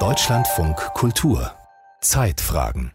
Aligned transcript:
Deutschlandfunk 0.00 0.76
Kultur. 0.94 1.52
Zeitfragen. 2.00 2.90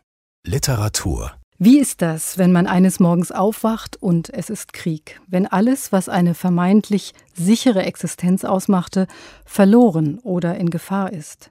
Literatur. 0.45 1.31
Wie 1.57 1.79
ist 1.79 2.01
das, 2.01 2.37
wenn 2.37 2.51
man 2.51 2.67
eines 2.67 2.99
Morgens 2.99 3.31
aufwacht 3.31 3.95
und 3.95 4.29
es 4.29 4.49
ist 4.49 4.73
Krieg, 4.73 5.21
wenn 5.27 5.47
alles, 5.47 5.93
was 5.93 6.09
eine 6.09 6.33
vermeintlich 6.33 7.13
sichere 7.33 7.83
Existenz 7.83 8.43
ausmachte, 8.43 9.07
verloren 9.45 10.19
oder 10.19 10.55
in 10.55 10.69
Gefahr 10.69 11.13
ist? 11.13 11.49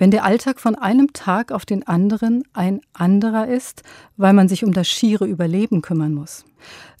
Wenn 0.00 0.10
der 0.10 0.24
Alltag 0.24 0.60
von 0.60 0.76
einem 0.76 1.12
Tag 1.12 1.52
auf 1.52 1.66
den 1.66 1.86
anderen 1.86 2.42
ein 2.54 2.80
anderer 2.94 3.48
ist, 3.48 3.82
weil 4.16 4.32
man 4.32 4.48
sich 4.48 4.64
um 4.64 4.72
das 4.72 4.88
schiere 4.88 5.26
Überleben 5.26 5.82
kümmern 5.82 6.14
muss. 6.14 6.46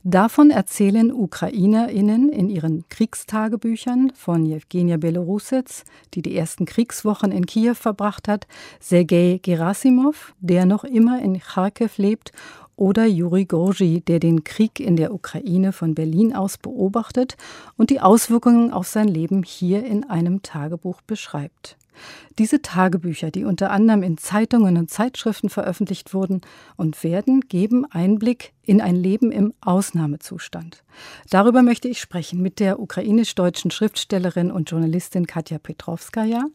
Davon 0.04 0.50
erzählen 0.50 1.10
UkrainerInnen 1.10 2.28
in 2.28 2.50
ihren 2.50 2.86
Kriegstagebüchern 2.90 4.12
von 4.14 4.44
Jewgenia 4.44 4.98
Belorusets, 4.98 5.84
die 6.12 6.20
die 6.20 6.36
ersten 6.36 6.66
Kriegswochen 6.66 7.32
in 7.32 7.46
Kiew 7.46 7.72
verbracht 7.72 8.28
hat, 8.28 8.46
Sergei 8.80 9.40
Gerasimov, 9.42 10.34
der 10.40 10.66
noch 10.66 10.84
immer 10.84 11.22
in 11.22 11.40
Kharkiv 11.40 11.96
lebt, 11.96 12.32
oder 12.76 13.06
Juri 13.06 13.46
Gorgi, 13.46 14.02
der 14.02 14.20
den 14.20 14.44
Krieg 14.44 14.78
in 14.78 14.96
der 14.96 15.14
Ukraine 15.14 15.72
von 15.72 15.94
Berlin 15.94 16.36
aus 16.36 16.58
beobachtet 16.58 17.38
und 17.78 17.88
die 17.88 18.00
Auswirkungen 18.02 18.72
auf 18.74 18.86
sein 18.86 19.08
Leben 19.08 19.42
hier 19.42 19.86
in 19.86 20.04
einem 20.04 20.42
Tagebuch 20.42 21.00
beschreibt. 21.00 21.78
Diese 22.38 22.62
Tagebücher, 22.62 23.30
die 23.30 23.44
unter 23.44 23.70
anderem 23.70 24.02
in 24.02 24.18
Zeitungen 24.18 24.76
und 24.76 24.90
Zeitschriften 24.90 25.48
veröffentlicht 25.48 26.14
wurden 26.14 26.40
und 26.76 27.02
werden, 27.02 27.40
geben 27.42 27.84
Einblick 27.90 28.52
in 28.62 28.80
ein 28.80 28.96
Leben 28.96 29.32
im 29.32 29.52
Ausnahmezustand. 29.60 30.84
Darüber 31.30 31.62
möchte 31.62 31.88
ich 31.88 32.00
sprechen 32.00 32.40
mit 32.40 32.60
der 32.60 32.78
ukrainisch-deutschen 32.78 33.70
Schriftstellerin 33.70 34.50
und 34.50 34.70
Journalistin 34.70 35.26
Katja 35.26 35.58
Petrovskaja, 35.58 36.46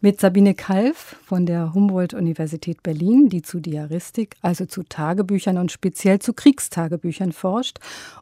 mit 0.00 0.20
Sabine 0.20 0.54
Kalf 0.54 1.16
von 1.24 1.46
der 1.46 1.74
Humboldt-Universität 1.74 2.82
Berlin, 2.82 3.28
die 3.28 3.42
zu 3.42 3.60
Diaristik, 3.60 4.36
also 4.42 4.66
zu 4.66 4.82
Tagebüchern 4.82 5.58
und 5.58 5.70
speziell 5.70 6.18
zu 6.18 6.32
Kriegstagebüchern 6.32 7.32
forscht, 7.32 7.78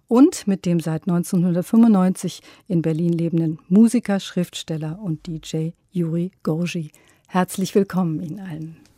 und 0.09 0.47
mit 0.47 0.67
dem 0.67 0.81
seit 0.81 1.03
1995 1.03 2.43
in 2.69 2.83
Berlin 2.83 3.13
lebenden 3.13 3.59
Musiker, 3.69 4.21
Schriftsteller 4.21 4.99
und 5.03 5.27
DJ 5.27 5.71
Juri 5.91 6.33
Gorgi. 6.43 6.91
Herzlich 7.29 7.75
willkommen 7.75 8.21
Ihnen 8.21 8.41
allen. 8.41 8.90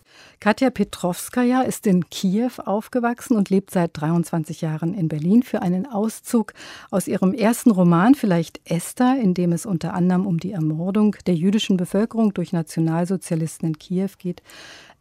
Katja 0.43 0.71
Petrovskaja 0.71 1.62
ist 1.62 1.87
in 1.87 2.11
Kiew 2.11 2.51
aufgewachsen 2.65 3.37
und 3.37 3.48
lebt 3.48 3.71
seit 3.71 3.93
23 3.93 4.61
Jahren 4.61 4.93
in 4.93 5.07
Berlin. 5.07 5.45
Für 5.45 5.62
einen 5.62 5.87
Auszug 5.87 6.53
aus 6.91 7.07
ihrem 7.07 7.33
ersten 7.33 7.71
Roman, 7.71 8.17
vielleicht 8.17 8.61
Esther, 8.65 9.20
in 9.23 9.35
dem 9.35 9.53
es 9.53 9.67
unter 9.67 9.95
anderem 9.95 10.27
um 10.27 10.41
die 10.41 10.51
Ermordung 10.51 11.15
der 11.29 11.37
jüdischen 11.37 11.77
Bevölkerung 11.77 12.35
durch 12.35 12.53
Nationalsozialisten 12.53 13.69
in 13.69 13.79
Kiew 13.79 14.11
geht, 14.19 14.43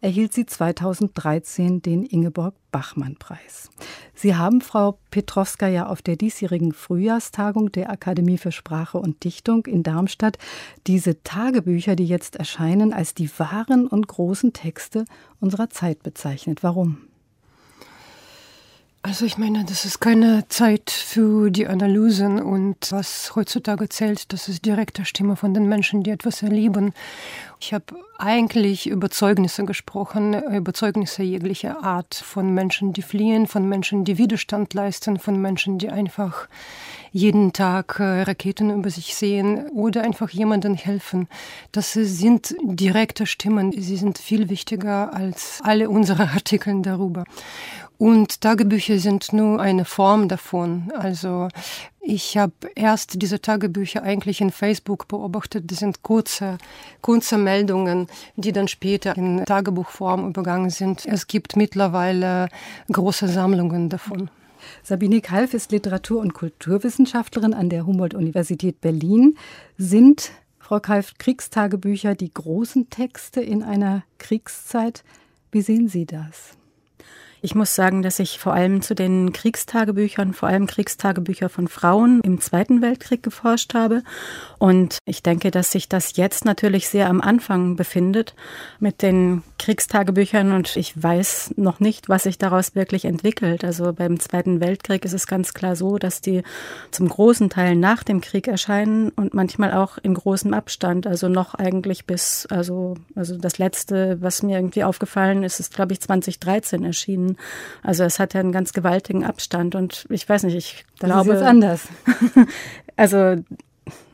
erhielt 0.02 0.34
sie 0.34 0.46
2013 0.46 1.82
den 1.82 2.04
Ingeborg-Bachmann-Preis. 2.04 3.70
Sie 4.16 4.36
haben 4.36 4.62
Frau 4.62 4.98
Petrowska 5.12 5.68
ja 5.68 5.88
auf 5.88 6.02
der 6.02 6.16
diesjährigen 6.16 6.74
Frühjahrstagung 6.74 7.72
der 7.72 7.90
Akademie 7.92 8.38
für 8.38 8.52
Sprache 8.52 8.98
und 8.98 9.24
Dichtung 9.24 9.66
in 9.68 9.84
Darmstadt 9.84 10.38
diese 10.88 11.24
Tagebücher, 11.24 11.96
die 11.96 12.08
jetzt 12.08 12.36
erscheinen, 12.36 12.94
als 12.94 13.14
die 13.14 13.30
wahren 13.40 13.88
und 13.88 14.08
großen 14.08 14.54
Texte 14.54 15.06
unserer 15.40 15.70
Zeit 15.70 16.04
bezeichnet. 16.04 16.64
Warum? 16.64 17.11
Also 19.04 19.26
ich 19.26 19.40
meine, 19.40 19.66
das 19.66 19.84
ist 19.84 20.00
keine 20.00 20.48
Zeit 20.48 20.92
für 20.92 21.50
die 21.50 21.66
Analysen 21.66 22.40
und 22.40 22.92
was 22.92 23.36
heutzutage 23.36 23.90
zählt, 23.90 24.32
das 24.32 24.48
ist 24.48 24.64
direkte 24.64 25.06
Stimme 25.06 25.36
von 25.36 25.56
den 25.56 25.68
Menschen, 25.68 26.04
die 26.04 26.12
etwas 26.12 26.44
erleben. 26.44 26.94
Ich 27.60 27.74
habe 27.74 27.96
eigentlich 28.20 28.86
Überzeugnisse 28.88 29.66
gesprochen, 29.66 30.36
Überzeugnisse 30.36 31.24
jeglicher 31.24 31.84
Art 31.84 32.14
von 32.14 32.54
Menschen, 32.54 32.94
die 32.94 33.02
fliehen, 33.02 33.48
von 33.48 33.68
Menschen, 33.68 34.06
die 34.06 34.20
Widerstand 34.20 34.76
leisten, 34.76 35.18
von 35.18 35.42
Menschen, 35.42 35.80
die 35.80 35.90
einfach 35.90 36.48
jeden 37.12 37.54
Tag 37.54 38.00
äh, 38.00 38.22
Raketen 38.22 38.70
über 38.70 38.90
sich 38.90 39.16
sehen 39.16 39.68
oder 39.70 40.04
einfach 40.04 40.30
jemandem 40.30 40.76
helfen. 40.76 41.28
Das 41.72 41.94
sind 41.94 42.56
direkte 42.62 43.26
Stimmen. 43.26 43.72
Sie 43.72 43.98
sind 43.98 44.18
viel 44.18 44.50
wichtiger 44.50 45.14
als 45.14 45.60
alle 45.64 45.90
unsere 45.90 46.24
Artikel 46.30 46.82
darüber. 46.82 47.26
Und 47.98 48.42
Tagebücher 48.42 48.98
sind 48.98 49.32
nur 49.32 49.62
eine 49.62 49.86
Form 49.86 50.28
davon. 50.28 50.92
Also 50.98 51.50
ich 52.00 52.36
habe 52.36 52.54
erst 52.74 53.22
diese 53.22 53.42
Tagebücher 53.42 54.02
eigentlich 54.02 54.42
in 54.42 54.50
Facebook 54.50 55.08
beobachtet. 55.08 55.70
Das 55.70 55.80
sind 55.80 56.02
kurze, 56.02 56.58
kurze 57.02 57.38
Meldungen, 57.38 58.08
die 58.38 58.54
dann 58.54 58.68
später 58.68 59.16
in 59.16 59.46
Tagebuchform 59.46 60.28
übergangen 60.28 60.72
sind. 60.72 61.06
Es 61.06 61.28
gibt 61.28 61.56
mittlerweile 61.56 62.50
große 62.92 63.28
Sammlungen 63.28 63.90
davon. 63.90 64.32
Sabine 64.84 65.22
Kalf 65.22 65.54
ist 65.54 65.72
Literatur- 65.72 66.22
und 66.22 66.34
Kulturwissenschaftlerin 66.34 67.54
an 67.54 67.70
der 67.70 67.86
Humboldt-Universität 67.86 68.82
Berlin. 68.82 69.38
Sind, 69.78 70.32
Frau 70.60 70.80
Kalf, 70.80 71.14
Kriegstagebücher 71.18 72.16
die 72.16 72.34
großen 72.34 72.90
Texte 72.90 73.42
in 73.42 73.62
einer 73.62 74.04
Kriegszeit? 74.18 75.04
Wie 75.52 75.62
sehen 75.62 75.88
Sie 75.88 76.06
das? 76.06 76.58
Ich 77.44 77.56
muss 77.56 77.74
sagen, 77.74 78.04
dass 78.04 78.20
ich 78.20 78.38
vor 78.38 78.54
allem 78.54 78.84
zu 78.84 78.94
den 78.94 79.34
Kriegstagebüchern, 79.34 80.34
vor 80.34 80.48
allem 80.48 80.68
Kriegstagebücher 80.68 81.50
von 81.50 81.68
Frauen 81.68 82.22
im 82.24 82.40
Zweiten 82.40 82.84
Weltkrieg 82.84 83.24
geforscht 83.24 83.74
habe. 83.74 84.04
Und 84.60 85.00
ich 85.06 85.24
denke, 85.24 85.50
dass 85.50 85.72
sich 85.72 85.90
das 85.90 86.18
jetzt 86.18 86.46
natürlich 86.46 86.88
sehr 86.88 87.10
am 87.10 87.20
Anfang 87.20 87.76
befindet 87.76 88.36
mit 88.80 89.02
den 89.02 89.42
Kriegstagebüchern. 89.58 90.52
Und 90.52 90.76
ich 90.76 91.02
weiß 91.02 91.56
noch 91.58 91.80
nicht, 91.80 92.10
was 92.10 92.24
sich 92.24 92.38
daraus 92.38 92.76
wirklich 92.76 93.06
entwickelt. 93.06 93.64
Also 93.64 93.92
beim 93.92 94.20
Zweiten 94.20 94.60
Weltkrieg 94.60 95.04
ist 95.04 95.14
es 95.14 95.26
ganz 95.26 95.56
klar 95.56 95.76
so, 95.76 95.98
dass 95.98 96.22
die 96.22 96.44
zum 96.92 97.10
großen 97.10 97.50
Teil 97.50 97.76
nach 97.76 98.04
dem 98.04 98.22
Krieg 98.22 98.48
erscheinen 98.48 99.10
und 99.10 99.34
manchmal 99.34 99.74
auch 99.74 99.98
in 99.98 100.14
großem 100.14 100.54
Abstand. 100.54 101.08
Also 101.08 101.28
noch 101.28 101.56
eigentlich 101.56 102.06
bis, 102.06 102.46
also, 102.52 102.98
also 103.16 103.36
das 103.36 103.58
letzte, 103.58 104.22
was 104.22 104.44
mir 104.44 104.58
irgendwie 104.58 104.84
aufgefallen 104.84 105.44
ist, 105.44 105.60
ist, 105.60 105.74
glaube 105.74 105.94
ich, 105.94 106.02
2013 106.02 106.84
erschienen. 106.84 107.31
Also 107.84 108.04
es 108.04 108.20
hat 108.20 108.34
ja 108.34 108.40
einen 108.40 108.52
ganz 108.52 108.74
gewaltigen 108.74 109.24
Abstand 109.24 109.76
und 109.76 110.06
ich 110.10 110.28
weiß 110.28 110.44
nicht, 110.44 110.56
ich 110.56 110.86
das 111.00 111.10
glaube. 111.10 111.34
ist 111.34 111.42
anders. 111.42 111.88
also 112.96 113.38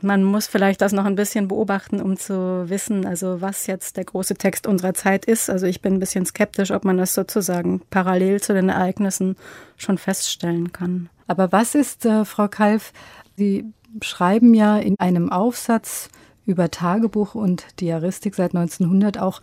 man 0.00 0.24
muss 0.24 0.46
vielleicht 0.46 0.80
das 0.80 0.92
noch 0.92 1.04
ein 1.04 1.14
bisschen 1.14 1.48
beobachten, 1.48 2.00
um 2.00 2.16
zu 2.16 2.68
wissen, 2.68 3.06
also 3.06 3.40
was 3.40 3.66
jetzt 3.66 3.96
der 3.96 4.04
große 4.04 4.34
Text 4.34 4.66
unserer 4.66 4.94
Zeit 4.94 5.24
ist. 5.24 5.50
Also 5.50 5.66
ich 5.66 5.82
bin 5.82 5.94
ein 5.94 6.00
bisschen 6.00 6.26
skeptisch, 6.26 6.70
ob 6.70 6.84
man 6.84 6.96
das 6.96 7.14
sozusagen 7.14 7.82
parallel 7.90 8.40
zu 8.40 8.54
den 8.54 8.68
Ereignissen 8.68 9.36
schon 9.76 9.98
feststellen 9.98 10.72
kann. 10.72 11.08
Aber 11.26 11.52
was 11.52 11.74
ist, 11.74 12.06
äh, 12.06 12.24
Frau 12.24 12.48
Kalf, 12.48 12.92
Sie 13.36 13.66
schreiben 14.02 14.54
ja 14.54 14.78
in 14.78 14.98
einem 14.98 15.30
Aufsatz 15.30 16.08
über 16.44 16.70
Tagebuch 16.70 17.34
und 17.34 17.66
Diaristik 17.80 18.34
seit 18.34 18.54
1900 18.54 19.18
auch 19.18 19.40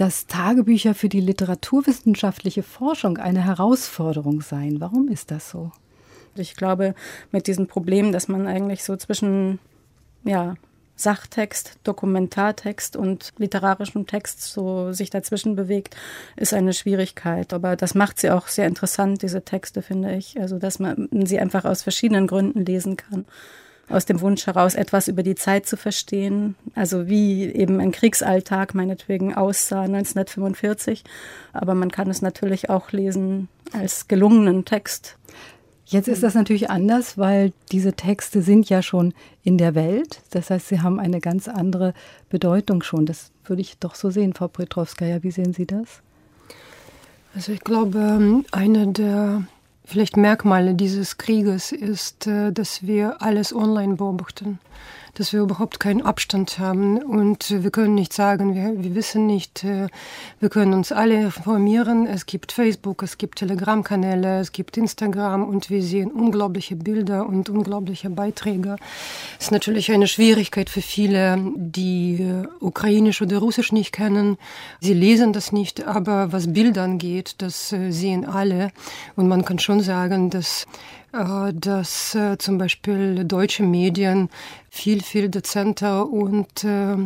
dass 0.00 0.26
Tagebücher 0.26 0.94
für 0.94 1.10
die 1.10 1.20
literaturwissenschaftliche 1.20 2.62
Forschung 2.62 3.18
eine 3.18 3.44
Herausforderung 3.44 4.40
seien. 4.40 4.80
Warum 4.80 5.08
ist 5.08 5.30
das 5.30 5.50
so? 5.50 5.72
Ich 6.36 6.56
glaube, 6.56 6.94
mit 7.32 7.46
diesem 7.46 7.66
Problem, 7.66 8.10
dass 8.10 8.26
man 8.26 8.46
eigentlich 8.46 8.82
so 8.82 8.96
zwischen 8.96 9.58
ja, 10.24 10.54
Sachtext, 10.96 11.78
Dokumentartext 11.84 12.96
und 12.96 13.34
literarischem 13.36 14.06
Text 14.06 14.40
so 14.40 14.90
sich 14.94 15.10
dazwischen 15.10 15.54
bewegt, 15.54 15.94
ist 16.34 16.54
eine 16.54 16.72
Schwierigkeit. 16.72 17.52
Aber 17.52 17.76
das 17.76 17.94
macht 17.94 18.20
sie 18.20 18.30
auch 18.30 18.48
sehr 18.48 18.68
interessant, 18.68 19.20
diese 19.20 19.42
Texte, 19.42 19.82
finde 19.82 20.16
ich. 20.16 20.40
Also, 20.40 20.58
dass 20.58 20.78
man 20.78 21.10
sie 21.12 21.38
einfach 21.38 21.66
aus 21.66 21.82
verschiedenen 21.82 22.26
Gründen 22.26 22.64
lesen 22.64 22.96
kann 22.96 23.26
aus 23.90 24.06
dem 24.06 24.20
Wunsch 24.20 24.46
heraus, 24.46 24.74
etwas 24.74 25.08
über 25.08 25.22
die 25.22 25.34
Zeit 25.34 25.66
zu 25.66 25.76
verstehen. 25.76 26.54
Also 26.74 27.08
wie 27.08 27.44
eben 27.44 27.80
ein 27.80 27.92
Kriegsalltag 27.92 28.74
meinetwegen 28.74 29.34
aussah 29.34 29.82
1945. 29.82 31.04
Aber 31.52 31.74
man 31.74 31.90
kann 31.90 32.08
es 32.08 32.22
natürlich 32.22 32.70
auch 32.70 32.92
lesen 32.92 33.48
als 33.72 34.08
gelungenen 34.08 34.64
Text. 34.64 35.16
Jetzt 35.86 36.06
ist 36.06 36.22
das 36.22 36.34
natürlich 36.34 36.70
anders, 36.70 37.18
weil 37.18 37.52
diese 37.72 37.94
Texte 37.94 38.42
sind 38.42 38.68
ja 38.68 38.80
schon 38.80 39.12
in 39.42 39.58
der 39.58 39.74
Welt. 39.74 40.20
Das 40.30 40.50
heißt, 40.50 40.68
sie 40.68 40.80
haben 40.80 41.00
eine 41.00 41.20
ganz 41.20 41.48
andere 41.48 41.94
Bedeutung 42.28 42.84
schon. 42.84 43.06
Das 43.06 43.32
würde 43.44 43.62
ich 43.62 43.76
doch 43.78 43.96
so 43.96 44.08
sehen, 44.08 44.32
Frau 44.32 44.46
Petrowskaja. 44.46 45.24
Wie 45.24 45.32
sehen 45.32 45.52
Sie 45.52 45.66
das? 45.66 46.00
Also 47.34 47.50
ich 47.50 47.60
glaube, 47.60 48.44
eine 48.52 48.86
der 48.88 49.42
Vielleicht 49.90 50.16
Merkmale 50.16 50.76
dieses 50.76 51.18
Krieges 51.18 51.72
ist, 51.72 52.28
äh, 52.28 52.52
dass 52.52 52.86
wir 52.86 53.20
alles 53.20 53.52
online 53.52 53.96
beobachten. 53.96 54.60
Dass 55.14 55.32
wir 55.32 55.40
überhaupt 55.40 55.80
keinen 55.80 56.02
Abstand 56.02 56.58
haben 56.58 56.98
und 56.98 57.62
wir 57.62 57.70
können 57.70 57.94
nicht 57.94 58.12
sagen, 58.12 58.54
wir, 58.54 58.82
wir 58.82 58.94
wissen 58.94 59.26
nicht, 59.26 59.64
äh, 59.64 59.88
wir 60.38 60.48
können 60.48 60.74
uns 60.74 60.92
alle 60.92 61.20
informieren. 61.20 62.06
Es 62.06 62.26
gibt 62.26 62.52
Facebook, 62.52 63.02
es 63.02 63.18
gibt 63.18 63.38
Telegram-Kanäle, 63.38 64.40
es 64.40 64.52
gibt 64.52 64.76
Instagram 64.76 65.48
und 65.48 65.70
wir 65.70 65.82
sehen 65.82 66.10
unglaubliche 66.10 66.76
Bilder 66.76 67.26
und 67.26 67.48
unglaubliche 67.48 68.10
Beiträge. 68.10 68.76
Es 69.38 69.46
ist 69.46 69.52
natürlich 69.52 69.90
eine 69.92 70.06
Schwierigkeit 70.06 70.70
für 70.70 70.82
viele, 70.82 71.38
die 71.56 72.22
äh, 72.22 72.46
Ukrainisch 72.60 73.22
oder 73.22 73.38
Russisch 73.38 73.72
nicht 73.72 73.92
kennen. 73.92 74.38
Sie 74.80 74.94
lesen 74.94 75.32
das 75.32 75.52
nicht, 75.52 75.86
aber 75.86 76.32
was 76.32 76.52
Bilder 76.52 76.82
angeht, 76.82 77.36
das 77.38 77.72
äh, 77.72 77.90
sehen 77.90 78.24
alle 78.24 78.70
und 79.16 79.28
man 79.28 79.44
kann 79.44 79.58
schon 79.58 79.80
sagen, 79.80 80.30
dass 80.30 80.66
dass 81.12 82.14
äh, 82.14 82.38
zum 82.38 82.58
Beispiel 82.58 83.24
deutsche 83.24 83.62
Medien 83.62 84.28
viel, 84.70 85.02
viel 85.02 85.28
dezenter 85.28 86.08
und, 86.08 86.64
äh, 86.64 86.96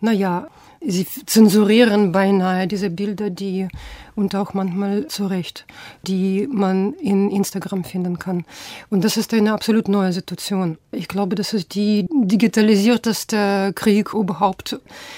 naja, 0.00 0.48
sie 0.80 1.06
zensurieren 1.26 2.12
beinahe 2.12 2.66
diese 2.66 2.90
Bilder, 2.90 3.30
die 3.30 3.68
und 4.16 4.34
auch 4.34 4.54
manchmal 4.54 5.06
zu 5.08 5.26
Recht, 5.26 5.66
die 6.06 6.48
man 6.50 6.94
in 6.94 7.30
Instagram 7.30 7.84
finden 7.84 8.18
kann. 8.18 8.44
Und 8.88 9.04
das 9.04 9.16
ist 9.16 9.32
eine 9.34 9.52
absolut 9.52 9.88
neue 9.88 10.12
Situation. 10.12 10.78
Ich 10.90 11.06
glaube, 11.06 11.36
das 11.36 11.52
ist 11.52 11.74
die 11.74 12.06
digitalisierteste 12.10 13.72
Krieg 13.74 14.14
überhaupt. 14.14 14.72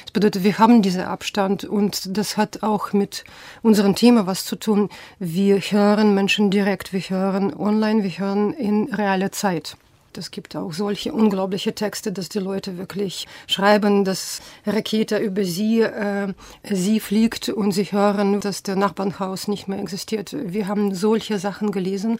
Das 0.04 0.12
bedeutet, 0.12 0.42
wir 0.42 0.58
haben 0.58 0.82
diesen 0.82 1.02
Abstand 1.02 1.64
und 1.64 2.16
das 2.16 2.36
hat 2.36 2.62
auch 2.62 2.92
mit 2.92 3.24
unserem 3.62 3.94
Thema 3.94 4.26
was 4.26 4.44
zu 4.44 4.56
tun. 4.56 4.90
Wir 5.20 5.58
hören 5.58 6.14
Menschen 6.14 6.50
direkt, 6.50 6.92
wir 6.92 7.00
hören 7.00 7.54
online, 7.54 8.02
wir 8.02 8.10
hören 8.10 8.52
in 8.52 8.92
realer 8.92 9.30
Zeit. 9.30 9.76
Es 10.18 10.30
gibt 10.32 10.56
auch 10.56 10.72
solche 10.72 11.12
unglaubliche 11.12 11.74
Texte, 11.74 12.12
dass 12.12 12.28
die 12.28 12.40
Leute 12.40 12.76
wirklich 12.76 13.26
schreiben, 13.46 14.04
dass 14.04 14.40
Rakete 14.66 15.18
über 15.18 15.44
sie, 15.44 15.80
äh, 15.80 16.34
sie 16.68 17.00
fliegt 17.00 17.48
und 17.48 17.72
sie 17.72 17.84
hören, 17.84 18.40
dass 18.40 18.62
der 18.64 18.76
Nachbarnhaus 18.76 19.48
nicht 19.48 19.68
mehr 19.68 19.78
existiert. 19.78 20.36
Wir 20.38 20.66
haben 20.66 20.94
solche 20.94 21.38
Sachen 21.38 21.70
gelesen. 21.70 22.18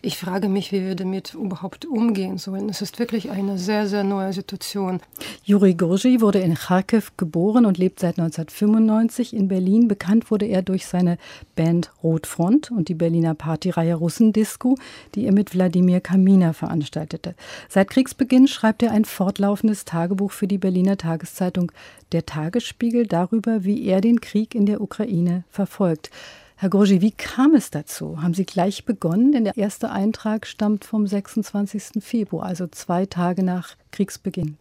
Ich 0.00 0.16
frage 0.16 0.48
mich, 0.48 0.70
wie 0.70 0.82
wir 0.82 0.94
damit 0.94 1.34
überhaupt 1.34 1.84
umgehen 1.84 2.38
sollen. 2.38 2.68
Es 2.68 2.82
ist 2.82 2.98
wirklich 2.98 3.30
eine 3.30 3.58
sehr, 3.58 3.88
sehr 3.88 4.04
neue 4.04 4.32
Situation. 4.32 5.00
Juri 5.44 5.74
Gorgi 5.74 6.20
wurde 6.20 6.38
in 6.38 6.54
Kharkiv 6.54 7.16
geboren 7.16 7.66
und 7.66 7.78
lebt 7.78 8.00
seit 8.00 8.18
1995 8.18 9.34
in 9.34 9.48
Berlin. 9.48 9.88
Bekannt 9.88 10.30
wurde 10.30 10.46
er 10.46 10.62
durch 10.62 10.86
seine 10.86 11.18
Band 11.56 11.90
Rotfront 12.02 12.70
und 12.70 12.88
die 12.88 12.94
Berliner 12.94 13.34
Partyreihe 13.34 13.94
Russendisco, 13.94 14.76
die 15.14 15.26
er 15.26 15.32
mit 15.32 15.52
Wladimir 15.54 16.00
Kamina 16.00 16.52
veranstaltete. 16.52 17.34
Seit 17.68 17.90
Kriegsbeginn 17.90 18.48
schreibt 18.48 18.82
er 18.82 18.92
ein 18.92 19.04
fortlaufendes 19.04 19.84
Tagebuch 19.84 20.32
für 20.32 20.46
die 20.46 20.58
Berliner 20.58 20.96
Tageszeitung 20.96 21.72
Der 22.12 22.26
Tagesspiegel 22.26 23.06
darüber, 23.06 23.64
wie 23.64 23.84
er 23.86 24.00
den 24.00 24.20
Krieg 24.20 24.54
in 24.54 24.66
der 24.66 24.80
Ukraine 24.80 25.44
verfolgt. 25.50 26.10
Herr 26.56 26.68
Gorgi, 26.68 27.00
wie 27.00 27.12
kam 27.12 27.54
es 27.54 27.70
dazu? 27.70 28.20
Haben 28.20 28.34
Sie 28.34 28.44
gleich 28.44 28.84
begonnen? 28.84 29.32
Denn 29.32 29.44
der 29.44 29.56
erste 29.56 29.90
Eintrag 29.90 30.46
stammt 30.46 30.84
vom 30.84 31.06
26. 31.06 32.02
Februar, 32.02 32.44
also 32.44 32.66
zwei 32.66 33.06
Tage 33.06 33.42
nach 33.42 33.76
Kriegsbeginn. 33.92 34.58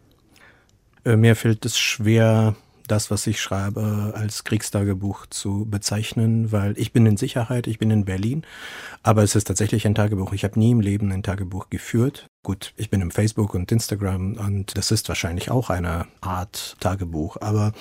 Äh, 1.04 1.18
mir 1.18 1.36
fällt 1.36 1.66
es 1.66 1.78
schwer, 1.78 2.56
das, 2.90 3.12
was 3.12 3.28
ich 3.28 3.42
schreibe, 3.42 4.14
als 4.16 4.44
Kriegstagebuch 4.44 5.26
zu 5.28 5.66
bezeichnen, 5.70 6.52
weil 6.52 6.78
ich 6.78 6.92
bin 6.92 7.06
in 7.06 7.18
Sicherheit, 7.18 7.68
ich 7.68 7.80
bin 7.80 7.92
in 7.92 8.06
Berlin, 8.06 8.44
aber 9.04 9.24
es 9.24 9.36
ist 9.36 9.48
tatsächlich 9.48 9.86
ein 9.86 9.96
Tagebuch. 9.96 10.34
Ich 10.34 10.44
habe 10.44 10.60
nie 10.60 10.72
im 10.72 10.80
Leben 10.80 11.12
ein 11.12 11.24
Tagebuch 11.24 11.70
geführt. 11.70 12.28
Gut, 12.42 12.74
ich 12.78 12.90
bin 12.90 13.02
im 13.02 13.12
Facebook 13.12 13.54
und 13.54 13.70
Instagram 13.70 14.38
und 14.38 14.78
das 14.78 14.92
ist 14.92 15.10
wahrscheinlich 15.10 15.52
auch 15.52 15.70
eine 15.70 16.08
Art 16.22 16.78
Tagebuch, 16.80 17.36
aber 17.42 17.74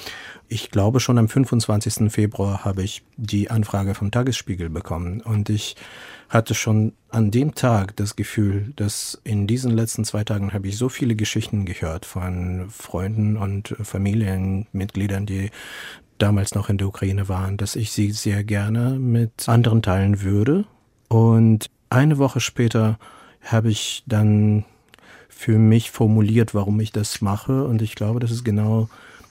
ich 0.49 0.73
glaube 0.73 0.99
schon 0.99 1.17
am 1.17 1.29
25. 1.29 2.11
Februar 2.11 2.65
habe 2.65 2.83
ich 2.83 3.05
die 3.17 3.51
Anfrage 3.51 3.95
vom 3.95 4.11
Tagesspiegel 4.11 4.69
bekommen 4.69 5.21
und 5.21 5.49
ich 5.49 5.77
hatte 6.29 6.55
schon 6.55 6.93
an 7.09 7.31
dem 7.31 7.55
Tag 7.55 7.95
das 7.97 8.17
Gefühl, 8.17 8.73
dass 8.75 9.21
in 9.23 9.47
diesen 9.47 9.71
letzten 9.71 10.05
zwei 10.05 10.25
Tagen 10.25 10.53
habe 10.53 10.67
ich 10.67 10.77
so 10.77 10.89
viele 10.89 11.15
Geschichten 11.15 11.65
gehört 11.65 12.05
von 12.05 12.69
Freunden 12.69 13.37
und 13.37 13.77
Familienmitgliedern, 13.81 15.25
die 15.25 15.51
damals 16.19 16.57
noch 16.57 16.69
in 16.69 16.79
der 16.79 16.89
Ukraine 16.89 17.29
waren, 17.29 17.59
dass 17.59 17.77
ich 17.77 17.93
sie 17.93 18.11
sehr 18.11 18.43
gerne 18.43 18.99
mit 18.99 19.49
anderen 19.49 19.83
teilen 19.83 20.21
würde. 20.23 20.65
Und 21.07 21.71
eine 21.91 22.19
Woche 22.19 22.41
später 22.41 22.99
habe 23.43 23.71
ich 23.71 24.03
dann 24.07 24.65
für 25.29 25.59
mich 25.59 25.91
formuliert, 25.91 26.55
warum 26.55 26.81
ich 26.81 26.93
das 26.93 27.21
mache. 27.21 27.65
Und 27.65 27.83
ich 27.83 27.95
glaube, 27.95 28.21
das 28.21 28.31
ist 28.31 28.45
genau 28.45 28.89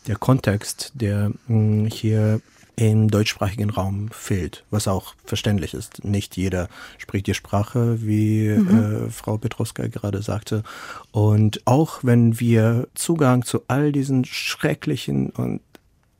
der 0.08 0.16
Kontext, 0.16 0.92
der 0.96 1.32
hm, 1.48 1.88
hier 1.88 2.42
im 2.78 3.10
deutschsprachigen 3.10 3.72
Raum 3.72 4.10
fehlt, 4.12 4.64
was 4.70 4.88
auch 4.88 5.16
verständlich 5.26 5.74
ist. 5.74 6.06
Nicht 6.06 6.38
jeder 6.38 6.70
spricht 7.00 7.26
die 7.26 7.34
Sprache, 7.34 8.04
wie 8.04 8.50
mhm. 8.50 9.08
äh, 9.08 9.10
Frau 9.10 9.38
Petruska 9.38 9.88
gerade 9.88 10.22
sagte. 10.22 10.64
Und 11.12 11.62
auch 11.66 12.00
wenn 12.04 12.40
wir 12.40 12.88
Zugang 12.94 13.44
zu 13.44 13.64
all 13.68 13.92
diesen 13.92 14.26
schrecklichen 14.26 15.32
und 15.32 15.62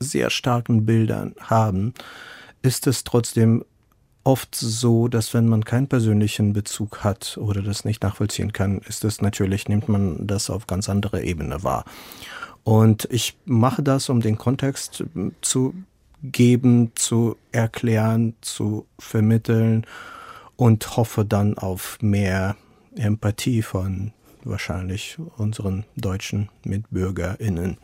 sehr 0.00 0.30
starken 0.30 0.84
Bildern 0.84 1.34
haben, 1.40 1.94
ist 2.60 2.88
es 2.88 3.04
trotzdem 3.04 3.64
oft 4.24 4.54
so, 4.54 5.08
dass 5.08 5.32
wenn 5.34 5.48
man 5.48 5.64
keinen 5.64 5.88
persönlichen 5.88 6.52
Bezug 6.52 7.04
hat 7.04 7.38
oder 7.40 7.62
das 7.62 7.84
nicht 7.84 8.02
nachvollziehen 8.02 8.52
kann, 8.52 8.78
ist 8.86 9.04
es 9.04 9.20
natürlich, 9.20 9.68
nimmt 9.68 9.88
man 9.88 10.26
das 10.26 10.50
auf 10.50 10.66
ganz 10.66 10.88
andere 10.88 11.22
Ebene 11.22 11.62
wahr. 11.62 11.84
Und 12.64 13.08
ich 13.10 13.36
mache 13.46 13.82
das, 13.82 14.08
um 14.08 14.20
den 14.20 14.36
Kontext 14.36 15.04
zu 15.40 15.74
geben, 16.22 16.92
zu 16.94 17.36
erklären, 17.52 18.34
zu 18.40 18.86
vermitteln 18.98 19.86
und 20.56 20.96
hoffe 20.96 21.24
dann 21.24 21.56
auf 21.56 21.98
mehr 22.02 22.56
Empathie 22.96 23.62
von 23.62 24.12
wahrscheinlich 24.44 25.18
unseren 25.36 25.84
deutschen 25.96 26.48
MitbürgerInnen. 26.64 27.78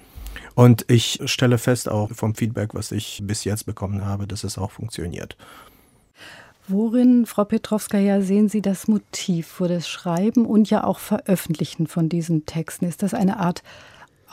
Und 0.55 0.85
ich 0.89 1.21
stelle 1.27 1.59
fest 1.59 1.89
auch 1.89 2.11
vom 2.13 2.35
Feedback, 2.35 2.75
was 2.75 2.93
ich 2.93 3.23
bis 3.25 3.45
jetzt 3.45 3.67
bekommen 3.67 4.05
habe, 4.05 4.27
dass 4.27 4.45
es 4.45 4.59
auch 4.59 4.73
funktioniert. 4.73 5.37
Worin, 6.67 7.27
Frau 7.27 7.45
Petrovskaya, 7.45 8.23
sehen 8.23 8.49
Sie 8.49 8.63
das 8.63 8.89
Motiv 8.89 9.47
für 9.47 9.69
das 9.69 9.87
Schreiben 9.87 10.47
und 10.47 10.71
ja 10.71 10.85
auch 10.85 10.99
Veröffentlichen 10.99 11.87
von 11.87 12.09
diesen 12.09 12.47
Texten? 12.47 12.87
Ist 12.87 13.03
das 13.03 13.13
eine 13.13 13.39
Art 13.39 13.63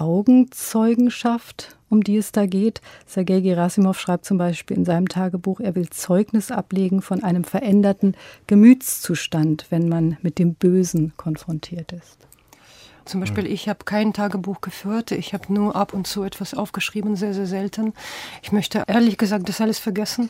Augenzeugenschaft, 0.01 1.77
um 1.89 2.03
die 2.03 2.17
es 2.17 2.31
da 2.31 2.45
geht. 2.47 2.81
Sergei 3.05 3.39
Gerasimov 3.41 3.99
schreibt 3.99 4.25
zum 4.25 4.37
Beispiel 4.37 4.77
in 4.77 4.85
seinem 4.85 5.07
Tagebuch, 5.07 5.59
er 5.59 5.75
will 5.75 5.89
Zeugnis 5.89 6.51
ablegen 6.51 7.01
von 7.01 7.23
einem 7.23 7.43
veränderten 7.43 8.15
Gemütszustand, 8.47 9.67
wenn 9.69 9.89
man 9.89 10.17
mit 10.21 10.39
dem 10.39 10.55
Bösen 10.55 11.13
konfrontiert 11.17 11.91
ist. 11.91 12.17
Zum 13.05 13.19
Beispiel, 13.19 13.45
ich 13.45 13.67
habe 13.67 13.83
kein 13.83 14.13
Tagebuch 14.13 14.61
geführt. 14.61 15.11
Ich 15.11 15.33
habe 15.33 15.51
nur 15.51 15.75
ab 15.75 15.93
und 15.93 16.07
zu 16.07 16.23
etwas 16.23 16.53
aufgeschrieben, 16.53 17.15
sehr, 17.15 17.33
sehr 17.33 17.47
selten. 17.47 17.93
Ich 18.41 18.51
möchte 18.51 18.83
ehrlich 18.87 19.17
gesagt 19.17 19.49
das 19.49 19.59
alles 19.59 19.79
vergessen. 19.79 20.29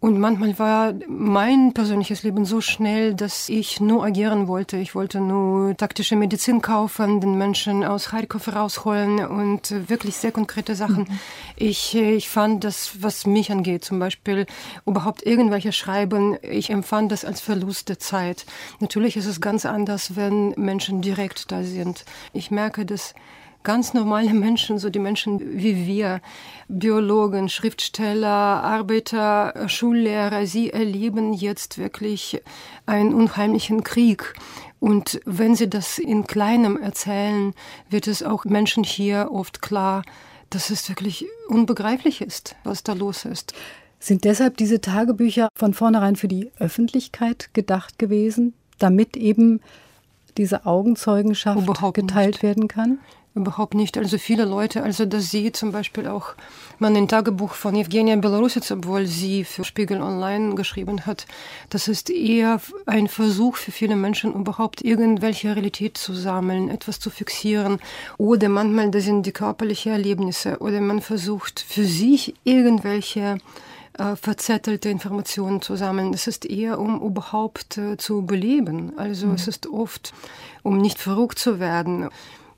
Und 0.00 0.18
manchmal 0.18 0.58
war 0.58 0.94
mein 1.08 1.74
persönliches 1.74 2.22
Leben 2.22 2.46
so 2.46 2.62
schnell, 2.62 3.14
dass 3.14 3.50
ich 3.50 3.80
nur 3.80 4.02
agieren 4.02 4.48
wollte. 4.48 4.78
Ich 4.78 4.94
wollte 4.94 5.20
nur 5.20 5.76
taktische 5.76 6.16
Medizin 6.16 6.62
kaufen, 6.62 7.20
den 7.20 7.36
Menschen 7.36 7.84
aus 7.84 8.06
Kharkov 8.06 8.48
rausholen 8.48 9.22
und 9.26 9.90
wirklich 9.90 10.16
sehr 10.16 10.32
konkrete 10.32 10.74
Sachen. 10.74 11.00
Mhm. 11.00 11.18
Ich, 11.56 11.94
ich 11.94 12.30
fand 12.30 12.64
das, 12.64 13.02
was 13.02 13.26
mich 13.26 13.52
angeht, 13.52 13.84
zum 13.84 13.98
Beispiel 13.98 14.46
überhaupt 14.86 15.26
irgendwelche 15.26 15.72
Schreiben, 15.72 16.38
ich 16.40 16.70
empfand 16.70 17.12
das 17.12 17.26
als 17.26 17.42
Verlust 17.42 17.90
der 17.90 17.98
Zeit. 17.98 18.46
Natürlich 18.78 19.18
ist 19.18 19.26
es 19.26 19.42
ganz 19.42 19.66
anders, 19.66 20.16
wenn 20.16 20.54
Menschen 20.56 21.02
direkt 21.02 21.52
da 21.52 21.62
sind. 21.62 22.06
Ich 22.32 22.50
merke, 22.50 22.86
dass 22.86 23.14
ganz 23.62 23.94
normale 23.94 24.32
Menschen, 24.32 24.78
so 24.78 24.90
die 24.90 24.98
Menschen 24.98 25.40
wie 25.58 25.86
wir, 25.86 26.20
Biologen, 26.68 27.48
Schriftsteller, 27.48 28.28
Arbeiter, 28.28 29.68
Schullehrer, 29.68 30.46
sie 30.46 30.70
erleben 30.70 31.32
jetzt 31.32 31.78
wirklich 31.78 32.42
einen 32.86 33.12
unheimlichen 33.14 33.84
Krieg. 33.84 34.34
Und 34.78 35.20
wenn 35.26 35.54
sie 35.54 35.68
das 35.68 35.98
in 35.98 36.26
kleinem 36.26 36.80
erzählen, 36.80 37.54
wird 37.90 38.06
es 38.06 38.22
auch 38.22 38.44
Menschen 38.44 38.82
hier 38.84 39.28
oft 39.30 39.60
klar, 39.60 40.02
dass 40.48 40.70
es 40.70 40.88
wirklich 40.88 41.26
unbegreiflich 41.48 42.22
ist, 42.22 42.56
was 42.64 42.82
da 42.82 42.94
los 42.94 43.24
ist. 43.24 43.52
Sind 43.98 44.24
deshalb 44.24 44.56
diese 44.56 44.80
Tagebücher 44.80 45.48
von 45.54 45.74
vornherein 45.74 46.16
für 46.16 46.28
die 46.28 46.50
Öffentlichkeit 46.58 47.50
gedacht 47.52 47.98
gewesen, 47.98 48.54
damit 48.78 49.16
eben 49.16 49.60
diese 50.38 50.64
Augenzeugenschaft 50.64 51.62
Überhaupt 51.62 51.94
geteilt 51.94 52.36
nicht. 52.36 52.42
werden 52.42 52.66
kann? 52.66 52.98
Überhaupt 53.32 53.74
nicht. 53.74 53.96
Also 53.96 54.18
viele 54.18 54.44
Leute, 54.44 54.82
also 54.82 55.04
dass 55.04 55.30
sie 55.30 55.52
zum 55.52 55.70
Beispiel 55.70 56.08
auch, 56.08 56.34
man 56.80 56.96
ein 56.96 57.06
Tagebuch 57.06 57.54
von 57.54 57.76
Evgenia 57.76 58.16
Belarusitz, 58.16 58.72
obwohl 58.72 59.06
sie 59.06 59.44
für 59.44 59.62
Spiegel 59.62 60.02
Online 60.02 60.56
geschrieben 60.56 61.06
hat, 61.06 61.26
das 61.68 61.86
ist 61.86 62.10
eher 62.10 62.60
ein 62.86 63.06
Versuch 63.06 63.54
für 63.56 63.70
viele 63.70 63.94
Menschen, 63.94 64.34
überhaupt 64.34 64.82
irgendwelche 64.82 65.54
Realität 65.54 65.96
zu 65.96 66.12
sammeln, 66.12 66.70
etwas 66.70 66.98
zu 66.98 67.08
fixieren. 67.08 67.78
Oder 68.18 68.48
manchmal, 68.48 68.90
das 68.90 69.04
sind 69.04 69.24
die 69.24 69.32
körperlichen 69.32 69.92
Erlebnisse. 69.92 70.58
Oder 70.58 70.80
man 70.80 71.00
versucht 71.00 71.60
für 71.60 71.84
sich 71.84 72.34
irgendwelche 72.42 73.38
äh, 73.96 74.16
verzettelte 74.16 74.88
Informationen 74.88 75.62
zu 75.62 75.76
sammeln. 75.76 76.14
Es 76.14 76.26
ist 76.26 76.46
eher, 76.46 76.80
um 76.80 77.00
überhaupt 77.00 77.78
äh, 77.78 77.96
zu 77.96 78.18
überleben. 78.18 78.98
Also 78.98 79.28
mhm. 79.28 79.34
es 79.34 79.46
ist 79.46 79.68
oft, 79.68 80.12
um 80.64 80.78
nicht 80.78 80.98
verrückt 80.98 81.38
zu 81.38 81.60
werden. 81.60 82.08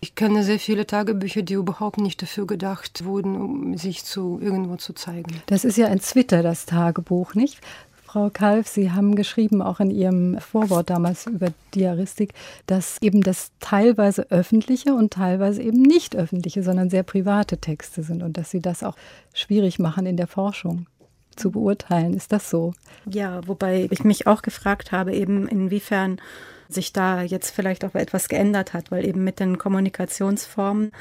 Ich 0.05 0.17
kenne 0.17 0.43
sehr 0.43 0.59
viele 0.59 0.85
Tagebücher, 0.85 1.43
die 1.43 1.55
überhaupt 1.55 1.99
nicht 1.99 2.21
dafür 2.21 2.45
gedacht 2.45 3.05
wurden, 3.05 3.37
um 3.37 3.79
sich 3.79 4.05
zu 4.05 4.41
irgendwo 4.43 4.75
zu 4.75 4.95
zeigen. 4.95 5.31
Das 5.47 5.65
ist 5.65 5.79
ja 5.79 5.87
ein 5.87 6.01
Twitter, 6.01 6.43
das 6.43 6.67
Tagebuch, 6.67 7.35
nicht? 7.35 7.61
Frau 8.05 8.29
Kalf, 8.29 8.67
Sie 8.67 8.91
haben 8.91 9.15
geschrieben, 9.15 9.63
auch 9.63 9.79
in 9.79 9.93
Ihrem 9.93 10.39
Vorwort 10.41 10.91
damals 10.91 11.29
über 11.29 11.53
Diaristik, 11.73 12.35
dass 12.67 13.01
eben 13.01 13.21
das 13.21 13.53
teilweise 13.61 14.29
öffentliche 14.33 14.93
und 14.93 15.13
teilweise 15.13 15.63
eben 15.63 15.81
nicht 15.81 16.17
öffentliche, 16.17 16.65
sondern 16.65 16.91
sehr 16.91 17.05
private 17.05 17.59
Texte 17.59 18.03
sind 18.03 18.25
und 18.25 18.37
dass 18.37 18.51
Sie 18.51 18.61
das 18.61 18.83
auch 18.83 18.97
schwierig 19.33 19.79
machen 19.79 20.05
in 20.05 20.17
der 20.17 20.27
Forschung 20.27 20.89
zu 21.37 21.53
beurteilen. 21.53 22.15
Ist 22.15 22.33
das 22.33 22.51
so? 22.51 22.75
Ja, 23.09 23.41
wobei 23.47 23.87
ich 23.93 24.03
mich 24.03 24.27
auch 24.27 24.43
gefragt 24.43 24.91
habe, 24.91 25.15
eben 25.15 25.47
inwiefern 25.47 26.21
sich 26.69 26.93
da 26.93 27.23
jetzt 27.23 27.51
vielleicht 27.51 27.85
auch 27.85 27.95
etwas 27.95 28.29
geändert 28.29 28.73
hat, 28.73 28.91
weil 28.91 29.07
eben 29.07 29.25
mit 29.25 29.41
den 29.41 29.59
Kommunikationsformen 29.59 30.93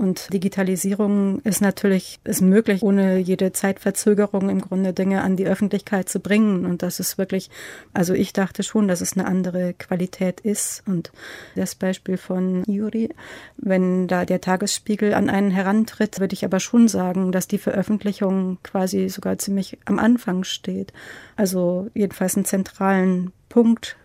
und 0.00 0.32
Digitalisierung 0.32 1.40
ist 1.40 1.60
natürlich 1.60 2.20
ist 2.24 2.40
möglich, 2.40 2.82
ohne 2.82 3.18
jede 3.18 3.52
Zeitverzögerung 3.52 4.48
im 4.48 4.62
Grunde 4.62 4.94
Dinge 4.94 5.20
an 5.20 5.36
die 5.36 5.46
Öffentlichkeit 5.46 6.08
zu 6.08 6.20
bringen. 6.20 6.64
Und 6.64 6.82
das 6.82 7.00
ist 7.00 7.18
wirklich, 7.18 7.50
also 7.92 8.14
ich 8.14 8.32
dachte 8.32 8.62
schon, 8.62 8.88
dass 8.88 9.02
es 9.02 9.12
eine 9.12 9.26
andere 9.26 9.74
Qualität 9.74 10.40
ist. 10.40 10.82
Und 10.86 11.12
das 11.54 11.74
Beispiel 11.74 12.16
von 12.16 12.64
Juri, 12.66 13.10
wenn 13.58 14.08
da 14.08 14.24
der 14.24 14.40
Tagesspiegel 14.40 15.12
an 15.12 15.28
einen 15.28 15.50
herantritt, 15.50 16.18
würde 16.18 16.32
ich 16.32 16.46
aber 16.46 16.60
schon 16.60 16.88
sagen, 16.88 17.30
dass 17.30 17.46
die 17.46 17.58
Veröffentlichung 17.58 18.56
quasi 18.62 19.10
sogar 19.10 19.36
ziemlich 19.36 19.76
am 19.84 19.98
Anfang 19.98 20.44
steht. 20.44 20.94
Also 21.36 21.88
jedenfalls 21.92 22.36
einen 22.36 22.46
zentralen 22.46 23.32
Punkt 23.50 23.98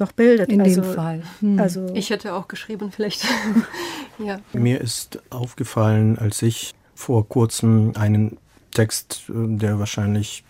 doch 0.00 0.12
bildet. 0.12 0.50
In 0.50 0.60
also, 0.60 0.80
dem 0.80 0.94
Fall. 0.94 1.22
Hm. 1.40 1.58
Also 1.58 1.92
ich 1.94 2.10
hätte 2.10 2.34
auch 2.34 2.48
geschrieben, 2.48 2.90
vielleicht. 2.92 3.24
ja. 4.18 4.40
Mir 4.52 4.80
ist 4.80 5.20
aufgefallen, 5.30 6.18
als 6.18 6.42
ich 6.42 6.74
vor 6.94 7.28
kurzem 7.28 7.92
einen 7.96 8.38
Text, 8.72 9.24
der 9.28 9.78
wahrscheinlich 9.78 10.44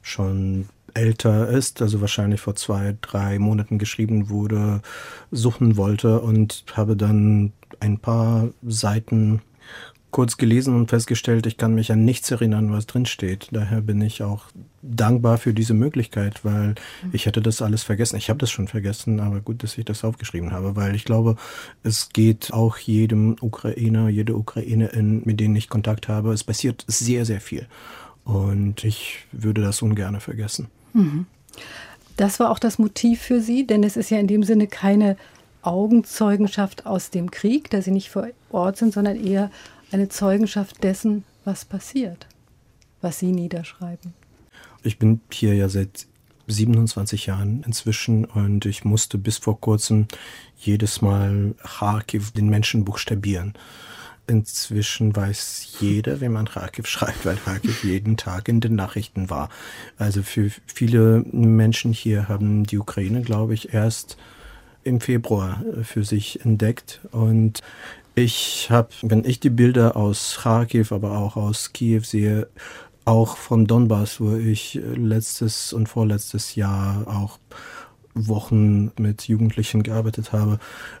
schon 0.00 0.68
älter 0.94 1.48
ist, 1.48 1.80
also 1.80 2.00
wahrscheinlich 2.00 2.40
vor 2.40 2.54
zwei, 2.54 2.96
drei 3.00 3.38
Monaten 3.38 3.78
geschrieben 3.78 4.28
wurde, 4.28 4.82
suchen 5.30 5.76
wollte 5.76 6.20
und 6.20 6.64
habe 6.74 6.96
dann 6.96 7.52
ein 7.80 7.98
paar 7.98 8.50
Seiten 8.62 9.42
kurz 10.12 10.36
gelesen 10.36 10.76
und 10.76 10.90
festgestellt, 10.90 11.46
ich 11.46 11.56
kann 11.56 11.74
mich 11.74 11.90
an 11.90 12.04
nichts 12.04 12.30
erinnern, 12.30 12.70
was 12.70 12.86
drin 12.86 13.06
steht. 13.06 13.48
Daher 13.50 13.80
bin 13.80 14.00
ich 14.02 14.22
auch 14.22 14.44
dankbar 14.82 15.38
für 15.38 15.54
diese 15.54 15.74
Möglichkeit, 15.74 16.44
weil 16.44 16.68
mhm. 17.02 17.10
ich 17.12 17.26
hätte 17.26 17.40
das 17.40 17.62
alles 17.62 17.82
vergessen. 17.82 18.16
Ich 18.16 18.28
habe 18.28 18.38
das 18.38 18.50
schon 18.50 18.68
vergessen, 18.68 19.20
aber 19.20 19.40
gut, 19.40 19.62
dass 19.62 19.76
ich 19.78 19.86
das 19.86 20.04
aufgeschrieben 20.04 20.52
habe, 20.52 20.76
weil 20.76 20.94
ich 20.94 21.04
glaube, 21.04 21.36
es 21.82 22.10
geht 22.10 22.52
auch 22.52 22.76
jedem 22.76 23.36
Ukrainer, 23.40 24.10
jede 24.10 24.36
Ukrainerin, 24.36 25.22
mit 25.24 25.40
denen 25.40 25.56
ich 25.56 25.70
Kontakt 25.70 26.08
habe, 26.08 26.32
es 26.32 26.44
passiert 26.44 26.84
sehr, 26.86 27.24
sehr 27.24 27.40
viel. 27.40 27.66
Und 28.24 28.84
ich 28.84 29.24
würde 29.32 29.62
das 29.62 29.82
ungern 29.82 30.20
vergessen. 30.20 30.68
Mhm. 30.92 31.26
Das 32.18 32.38
war 32.38 32.50
auch 32.50 32.58
das 32.58 32.78
Motiv 32.78 33.22
für 33.22 33.40
Sie, 33.40 33.66
denn 33.66 33.82
es 33.82 33.96
ist 33.96 34.10
ja 34.10 34.18
in 34.18 34.26
dem 34.26 34.42
Sinne 34.42 34.66
keine 34.66 35.16
Augenzeugenschaft 35.62 36.86
aus 36.86 37.10
dem 37.10 37.30
Krieg, 37.30 37.70
da 37.70 37.80
Sie 37.80 37.90
nicht 37.90 38.10
vor 38.10 38.28
Ort 38.50 38.76
sind, 38.76 38.92
sondern 38.92 39.16
eher 39.16 39.50
eine 39.92 40.08
Zeugenschaft 40.08 40.82
dessen, 40.82 41.24
was 41.44 41.64
passiert, 41.64 42.26
was 43.00 43.18
Sie 43.18 43.32
niederschreiben. 43.32 44.14
Ich 44.82 44.98
bin 44.98 45.20
hier 45.30 45.54
ja 45.54 45.68
seit 45.68 46.06
27 46.48 47.26
Jahren 47.26 47.62
inzwischen 47.64 48.24
und 48.24 48.66
ich 48.66 48.84
musste 48.84 49.18
bis 49.18 49.38
vor 49.38 49.60
kurzem 49.60 50.06
jedes 50.58 51.02
Mal 51.02 51.54
Kharkiv 51.62 52.32
den 52.32 52.48
Menschen 52.48 52.84
buchstabieren. 52.84 53.54
Inzwischen 54.26 55.14
weiß 55.14 55.78
jeder, 55.80 56.20
wie 56.20 56.28
man 56.28 56.48
Kharkiv 56.48 56.86
schreibt, 56.86 57.24
weil 57.26 57.36
Kharkiv 57.36 57.84
jeden 57.84 58.16
Tag 58.16 58.48
in 58.48 58.60
den 58.60 58.74
Nachrichten 58.74 59.30
war. 59.30 59.48
Also 59.98 60.22
für 60.22 60.50
viele 60.66 61.24
Menschen 61.32 61.92
hier 61.92 62.28
haben 62.28 62.64
die 62.64 62.78
Ukraine, 62.78 63.22
glaube 63.22 63.54
ich, 63.54 63.74
erst 63.74 64.16
im 64.84 65.00
Februar 65.00 65.62
für 65.82 66.04
sich 66.04 66.44
entdeckt 66.44 67.00
und 67.12 67.60
ich 68.14 68.70
habe, 68.70 68.88
wenn 69.02 69.24
ich 69.24 69.40
die 69.40 69.50
Bilder 69.50 69.96
aus 69.96 70.38
Kharkiv, 70.42 70.92
aber 70.92 71.18
auch 71.18 71.36
aus 71.36 71.72
Kiew 71.72 72.02
sehe, 72.02 72.48
auch 73.04 73.36
vom 73.36 73.66
Donbass, 73.66 74.20
wo 74.20 74.36
ich 74.36 74.80
letztes 74.94 75.72
und 75.72 75.88
vorletztes 75.88 76.54
Jahr 76.54 77.06
auch 77.08 77.38
Wochen 78.14 78.92
mit 78.98 79.28
Jugendlichen 79.28 79.82
gearbeitet 79.82 80.32
habe. 80.32 80.58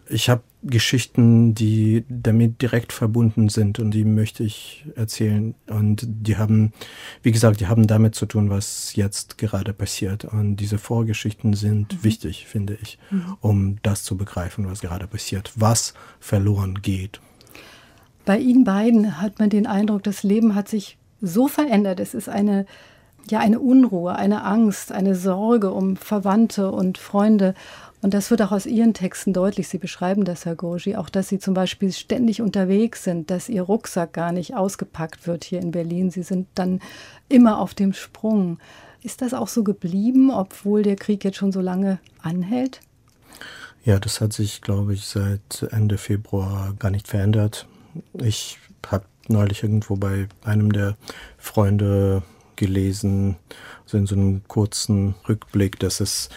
Ich 0.08 0.30
habe 0.30 0.42
Geschichten, 0.62 1.54
die 1.54 2.04
damit 2.08 2.62
direkt 2.62 2.92
verbunden 2.92 3.48
sind 3.48 3.78
und 3.78 3.90
die 3.90 4.04
möchte 4.04 4.44
ich 4.44 4.86
erzählen. 4.94 5.54
Und 5.66 6.06
die 6.06 6.36
haben, 6.36 6.72
wie 7.22 7.32
gesagt, 7.32 7.60
die 7.60 7.66
haben 7.66 7.86
damit 7.86 8.14
zu 8.14 8.26
tun, 8.26 8.48
was 8.48 8.94
jetzt 8.94 9.38
gerade 9.38 9.72
passiert. 9.72 10.24
Und 10.24 10.56
diese 10.56 10.78
Vorgeschichten 10.78 11.54
sind 11.54 11.92
mhm. 11.92 12.04
wichtig, 12.04 12.46
finde 12.46 12.78
ich, 12.80 12.98
mhm. 13.10 13.36
um 13.40 13.76
das 13.82 14.04
zu 14.04 14.16
begreifen, 14.16 14.66
was 14.66 14.80
gerade 14.80 15.06
passiert, 15.06 15.52
was 15.56 15.94
verloren 16.20 16.80
geht. 16.80 17.20
Bei 18.24 18.38
Ihnen 18.38 18.64
beiden 18.64 19.20
hat 19.20 19.38
man 19.38 19.50
den 19.50 19.66
Eindruck, 19.66 20.04
das 20.04 20.22
Leben 20.22 20.54
hat 20.54 20.68
sich 20.68 20.96
so 21.20 21.48
verändert. 21.48 22.00
Es 22.00 22.14
ist 22.14 22.28
eine 22.28 22.66
ja 23.30 23.38
eine 23.38 23.60
Unruhe, 23.60 24.16
eine 24.16 24.44
Angst, 24.44 24.92
eine 24.92 25.14
Sorge 25.14 25.70
um 25.70 25.96
Verwandte 25.96 26.70
und 26.70 26.98
Freunde. 26.98 27.54
Und 28.02 28.14
das 28.14 28.30
wird 28.30 28.42
auch 28.42 28.50
aus 28.50 28.66
Ihren 28.66 28.94
Texten 28.94 29.32
deutlich. 29.32 29.68
Sie 29.68 29.78
beschreiben 29.78 30.24
das, 30.24 30.44
Herr 30.44 30.56
Gorgi, 30.56 30.96
auch 30.96 31.08
dass 31.08 31.28
Sie 31.28 31.38
zum 31.38 31.54
Beispiel 31.54 31.92
ständig 31.92 32.42
unterwegs 32.42 33.04
sind, 33.04 33.30
dass 33.30 33.48
Ihr 33.48 33.62
Rucksack 33.62 34.12
gar 34.12 34.32
nicht 34.32 34.56
ausgepackt 34.56 35.26
wird 35.26 35.44
hier 35.44 35.60
in 35.60 35.70
Berlin. 35.70 36.10
Sie 36.10 36.24
sind 36.24 36.48
dann 36.56 36.80
immer 37.28 37.60
auf 37.60 37.74
dem 37.74 37.92
Sprung. 37.92 38.58
Ist 39.02 39.22
das 39.22 39.34
auch 39.34 39.48
so 39.48 39.62
geblieben, 39.62 40.30
obwohl 40.30 40.82
der 40.82 40.96
Krieg 40.96 41.24
jetzt 41.24 41.36
schon 41.36 41.52
so 41.52 41.60
lange 41.60 41.98
anhält? 42.20 42.80
Ja, 43.84 43.98
das 43.98 44.20
hat 44.20 44.32
sich, 44.32 44.62
glaube 44.62 44.94
ich, 44.94 45.06
seit 45.06 45.66
Ende 45.70 45.98
Februar 45.98 46.74
gar 46.78 46.90
nicht 46.90 47.08
verändert. 47.08 47.66
Ich 48.14 48.58
habe 48.86 49.04
neulich 49.28 49.62
irgendwo 49.62 49.96
bei 49.96 50.28
einem 50.44 50.72
der 50.72 50.96
Freunde 51.38 52.22
gelesen, 52.62 53.36
so 53.86 53.98
in 53.98 54.06
so 54.06 54.14
einem 54.14 54.42
kurzen 54.46 55.16
Rückblick, 55.28 55.80
dass 55.80 55.98
es 55.98 56.28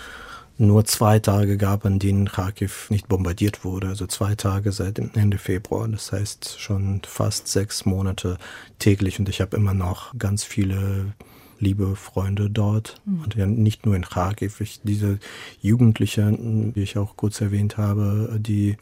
nur 0.58 0.86
zwei 0.86 1.20
Tage 1.20 1.58
gab, 1.58 1.86
an 1.86 2.00
denen 2.00 2.28
Kharkiv 2.30 2.90
nicht 2.90 3.08
bombardiert 3.08 3.64
wurde. 3.64 3.90
Also 3.90 4.08
zwei 4.08 4.34
Tage 4.34 4.72
seit 4.72 4.98
Ende 4.98 5.38
Februar. 5.38 5.88
Das 5.88 6.12
heißt 6.12 6.60
schon 6.60 7.02
fast 7.06 7.48
sechs 7.48 7.86
Monate 7.86 8.38
täglich. 8.80 9.20
Und 9.20 9.30
ich 9.30 9.42
habe 9.42 9.56
immer 9.56 9.74
noch 9.74 10.18
ganz 10.18 10.44
viele 10.44 11.14
liebe 11.60 11.96
Freunde 11.96 12.50
dort. 12.50 13.02
Mhm. 13.06 13.24
Und 13.24 13.36
ja, 13.36 13.46
nicht 13.46 13.86
nur 13.86 13.96
in 13.96 14.06
Kharkiv. 14.06 14.62
Ich, 14.62 14.80
diese 14.84 15.20
Jugendlichen, 15.62 16.74
wie 16.74 16.84
ich 16.84 16.98
auch 16.98 17.18
kurz 17.18 17.42
erwähnt 17.42 17.78
habe, 17.78 18.38
die 18.40 18.78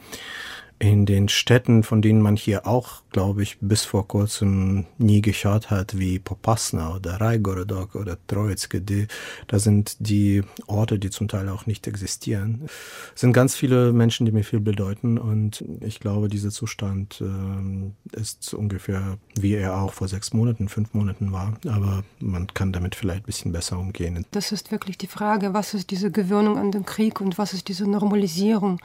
in 0.83 1.05
den 1.05 1.29
Städten, 1.29 1.83
von 1.83 2.01
denen 2.01 2.21
man 2.21 2.35
hier 2.35 2.67
auch, 2.67 3.03
glaube 3.09 3.41
ich, 3.41 3.57
bis 3.61 3.85
vor 3.85 4.05
kurzem 4.05 4.85
nie 4.97 5.21
gehört 5.21 5.71
hat, 5.71 5.97
wie 5.97 6.19
Popasna 6.19 6.93
oder 6.93 7.21
Raigorodok 7.21 7.95
oder 7.95 8.17
Troitske, 8.27 8.81
die, 8.81 9.07
da 9.47 9.59
sind 9.59 9.95
die 9.99 10.43
Orte, 10.67 10.99
die 10.99 11.09
zum 11.09 11.29
Teil 11.29 11.47
auch 11.47 11.67
nicht 11.67 11.87
existieren. 11.87 12.67
Sind 13.15 13.31
ganz 13.31 13.55
viele 13.55 13.93
Menschen, 13.93 14.25
die 14.25 14.33
mir 14.33 14.43
viel 14.43 14.59
bedeuten 14.59 15.17
und 15.17 15.63
ich 15.79 16.01
glaube, 16.01 16.27
dieser 16.27 16.51
Zustand 16.51 17.21
äh, 17.21 18.19
ist 18.19 18.53
ungefähr, 18.53 19.17
wie 19.39 19.53
er 19.53 19.77
auch 19.77 19.93
vor 19.93 20.09
sechs 20.09 20.33
Monaten, 20.33 20.67
fünf 20.67 20.93
Monaten 20.93 21.31
war, 21.31 21.53
aber 21.65 22.03
man 22.19 22.47
kann 22.47 22.73
damit 22.73 22.95
vielleicht 22.95 23.23
ein 23.23 23.27
bisschen 23.27 23.53
besser 23.53 23.79
umgehen. 23.79 24.25
Das 24.31 24.51
ist 24.51 24.69
wirklich 24.69 24.97
die 24.97 25.07
Frage, 25.07 25.53
was 25.53 25.73
ist 25.73 25.91
diese 25.91 26.11
Gewöhnung 26.11 26.57
an 26.57 26.73
den 26.73 26.85
Krieg 26.85 27.21
und 27.21 27.37
was 27.37 27.53
ist 27.53 27.69
diese 27.69 27.89
Normalisierung? 27.89 28.81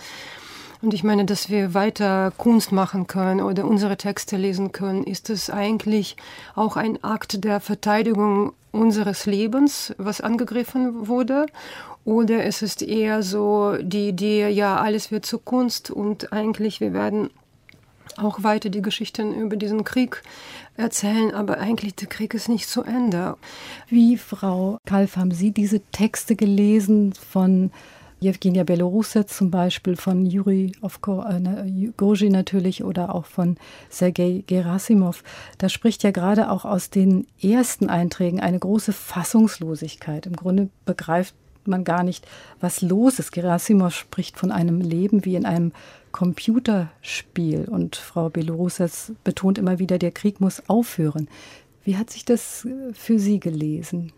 Und 0.81 0.95
ich 0.95 1.03
meine, 1.03 1.25
dass 1.25 1.51
wir 1.51 1.75
weiter 1.75 2.33
Kunst 2.37 2.71
machen 2.71 3.07
können 3.07 3.41
oder 3.41 3.65
unsere 3.65 3.97
Texte 3.97 4.37
lesen 4.37 4.71
können, 4.71 5.03
ist 5.03 5.29
es 5.29 5.51
eigentlich 5.51 6.17
auch 6.55 6.77
ein 6.77 7.03
Akt 7.03 7.45
der 7.45 7.61
Verteidigung 7.61 8.53
unseres 8.71 9.27
Lebens, 9.27 9.95
was 9.99 10.21
angegriffen 10.21 11.09
wurde. 11.09 11.47
Oder 12.05 12.45
ist 12.45 12.63
es 12.63 12.81
eher 12.81 13.23
so 13.23 13.77
die 13.81 14.09
Idee, 14.09 14.49
ja, 14.49 14.77
alles 14.77 15.11
wird 15.11 15.27
zur 15.27 15.45
Kunst 15.45 15.91
und 15.91 16.33
eigentlich 16.33 16.81
wir 16.81 16.93
werden 16.93 17.31
auch 18.17 18.43
weiter 18.43 18.69
die 18.69 18.83
Geschichten 18.83 19.35
über 19.35 19.57
diesen 19.57 19.85
Krieg 19.85 20.23
erzählen, 20.77 21.35
aber 21.35 21.59
eigentlich 21.59 21.95
der 21.95 22.09
Krieg 22.09 22.35
ist 22.35 22.49
nicht 22.49 22.69
zu 22.69 22.83
Ende. 22.83 23.37
Wie, 23.89 24.17
Frau 24.17 24.79
Kalf, 24.87 25.17
haben 25.17 25.33
Sie 25.33 25.51
diese 25.51 25.81
Texte 25.93 26.35
gelesen 26.35 27.13
von 27.13 27.71
Jewgenia 28.21 28.65
Belorussets 28.65 29.37
zum 29.37 29.51
Beispiel, 29.51 29.97
von 29.97 30.27
Juri 30.27 30.73
äh, 30.83 31.89
Gorji 31.97 32.31
natürlich 32.31 32.83
oder 32.83 33.15
auch 33.15 33.27
von 33.27 33.57
Sergei 33.89 34.43
Gerasimov. 34.47 35.23
Da 35.59 35.69
spricht 35.69 36.03
ja 36.03 36.11
gerade 36.11 36.51
auch 36.51 36.65
aus 36.65 36.91
den 36.91 37.27
ersten 37.41 37.89
Einträgen 37.89 38.41
eine 38.41 38.59
große 38.59 38.93
Fassungslosigkeit. 38.93 40.27
Im 40.27 40.35
Grunde 40.37 40.69
begreift 40.85 41.35
man 41.65 41.85
gar 41.85 42.03
nicht, 42.03 42.27
was 42.61 42.83
los 42.83 43.19
ist. 43.19 43.33
Gerasimov 43.33 43.95
spricht 43.95 44.37
von 44.37 44.51
einem 44.51 44.81
Leben 44.81 45.25
wie 45.25 45.37
in 45.37 45.47
einem 45.47 45.73
Computerspiel 46.11 47.67
und 47.67 47.97
Frau 47.97 48.31
Belorussets 48.31 49.13
betont 49.23 49.59
immer 49.59 49.79
wieder, 49.79 49.99
der 49.99 50.11
Krieg 50.11 50.41
muss 50.41 50.63
aufhören. 50.69 51.29
Wie 51.85 51.97
hat 51.97 52.11
sich 52.11 52.25
das 52.25 52.67
für 52.93 53.19
Sie 53.19 53.39
gelesen? 53.39 54.13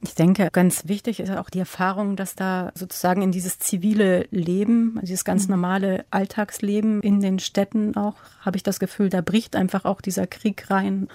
Ich 0.00 0.14
denke, 0.14 0.48
ganz 0.52 0.86
wichtig 0.86 1.18
ist 1.18 1.30
auch 1.30 1.50
die 1.50 1.58
Erfahrung, 1.58 2.14
dass 2.14 2.36
da 2.36 2.70
sozusagen 2.74 3.20
in 3.20 3.32
dieses 3.32 3.58
zivile 3.58 4.26
Leben, 4.30 4.92
also 4.94 5.06
dieses 5.06 5.24
ganz 5.24 5.48
mhm. 5.48 5.52
normale 5.52 6.04
Alltagsleben 6.10 7.00
in 7.02 7.20
den 7.20 7.40
Städten 7.40 7.96
auch, 7.96 8.14
habe 8.40 8.56
ich 8.56 8.62
das 8.62 8.78
Gefühl, 8.78 9.08
da 9.08 9.22
bricht 9.22 9.56
einfach 9.56 9.84
auch 9.84 10.00
dieser 10.00 10.28
Krieg 10.28 10.70
rein. 10.70 11.08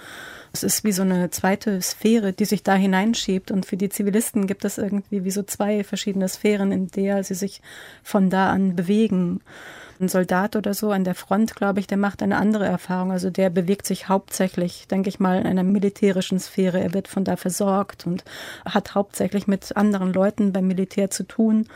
Es 0.54 0.62
ist 0.62 0.84
wie 0.84 0.92
so 0.92 1.02
eine 1.02 1.30
zweite 1.30 1.82
Sphäre, 1.82 2.32
die 2.32 2.44
sich 2.44 2.62
da 2.62 2.76
hineinschiebt. 2.76 3.50
Und 3.50 3.66
für 3.66 3.76
die 3.76 3.88
Zivilisten 3.88 4.46
gibt 4.46 4.64
es 4.64 4.78
irgendwie 4.78 5.24
wie 5.24 5.32
so 5.32 5.42
zwei 5.42 5.82
verschiedene 5.82 6.28
Sphären, 6.28 6.70
in 6.70 6.86
der 6.86 7.24
sie 7.24 7.34
sich 7.34 7.60
von 8.04 8.30
da 8.30 8.50
an 8.50 8.76
bewegen. 8.76 9.40
Ein 9.98 10.06
Soldat 10.08 10.54
oder 10.54 10.72
so 10.72 10.92
an 10.92 11.02
der 11.02 11.16
Front, 11.16 11.56
glaube 11.56 11.80
ich, 11.80 11.88
der 11.88 11.98
macht 11.98 12.22
eine 12.22 12.36
andere 12.36 12.66
Erfahrung. 12.66 13.10
Also 13.10 13.30
der 13.30 13.50
bewegt 13.50 13.84
sich 13.84 14.08
hauptsächlich, 14.08 14.86
denke 14.86 15.08
ich 15.08 15.18
mal, 15.18 15.40
in 15.40 15.48
einer 15.48 15.64
militärischen 15.64 16.38
Sphäre. 16.38 16.80
Er 16.80 16.94
wird 16.94 17.08
von 17.08 17.24
da 17.24 17.34
versorgt 17.34 18.06
und 18.06 18.22
hat 18.64 18.94
hauptsächlich 18.94 19.48
mit 19.48 19.76
anderen 19.76 20.12
Leuten 20.12 20.52
beim 20.52 20.68
Militär 20.68 21.10
zu 21.10 21.24
tun. 21.24 21.66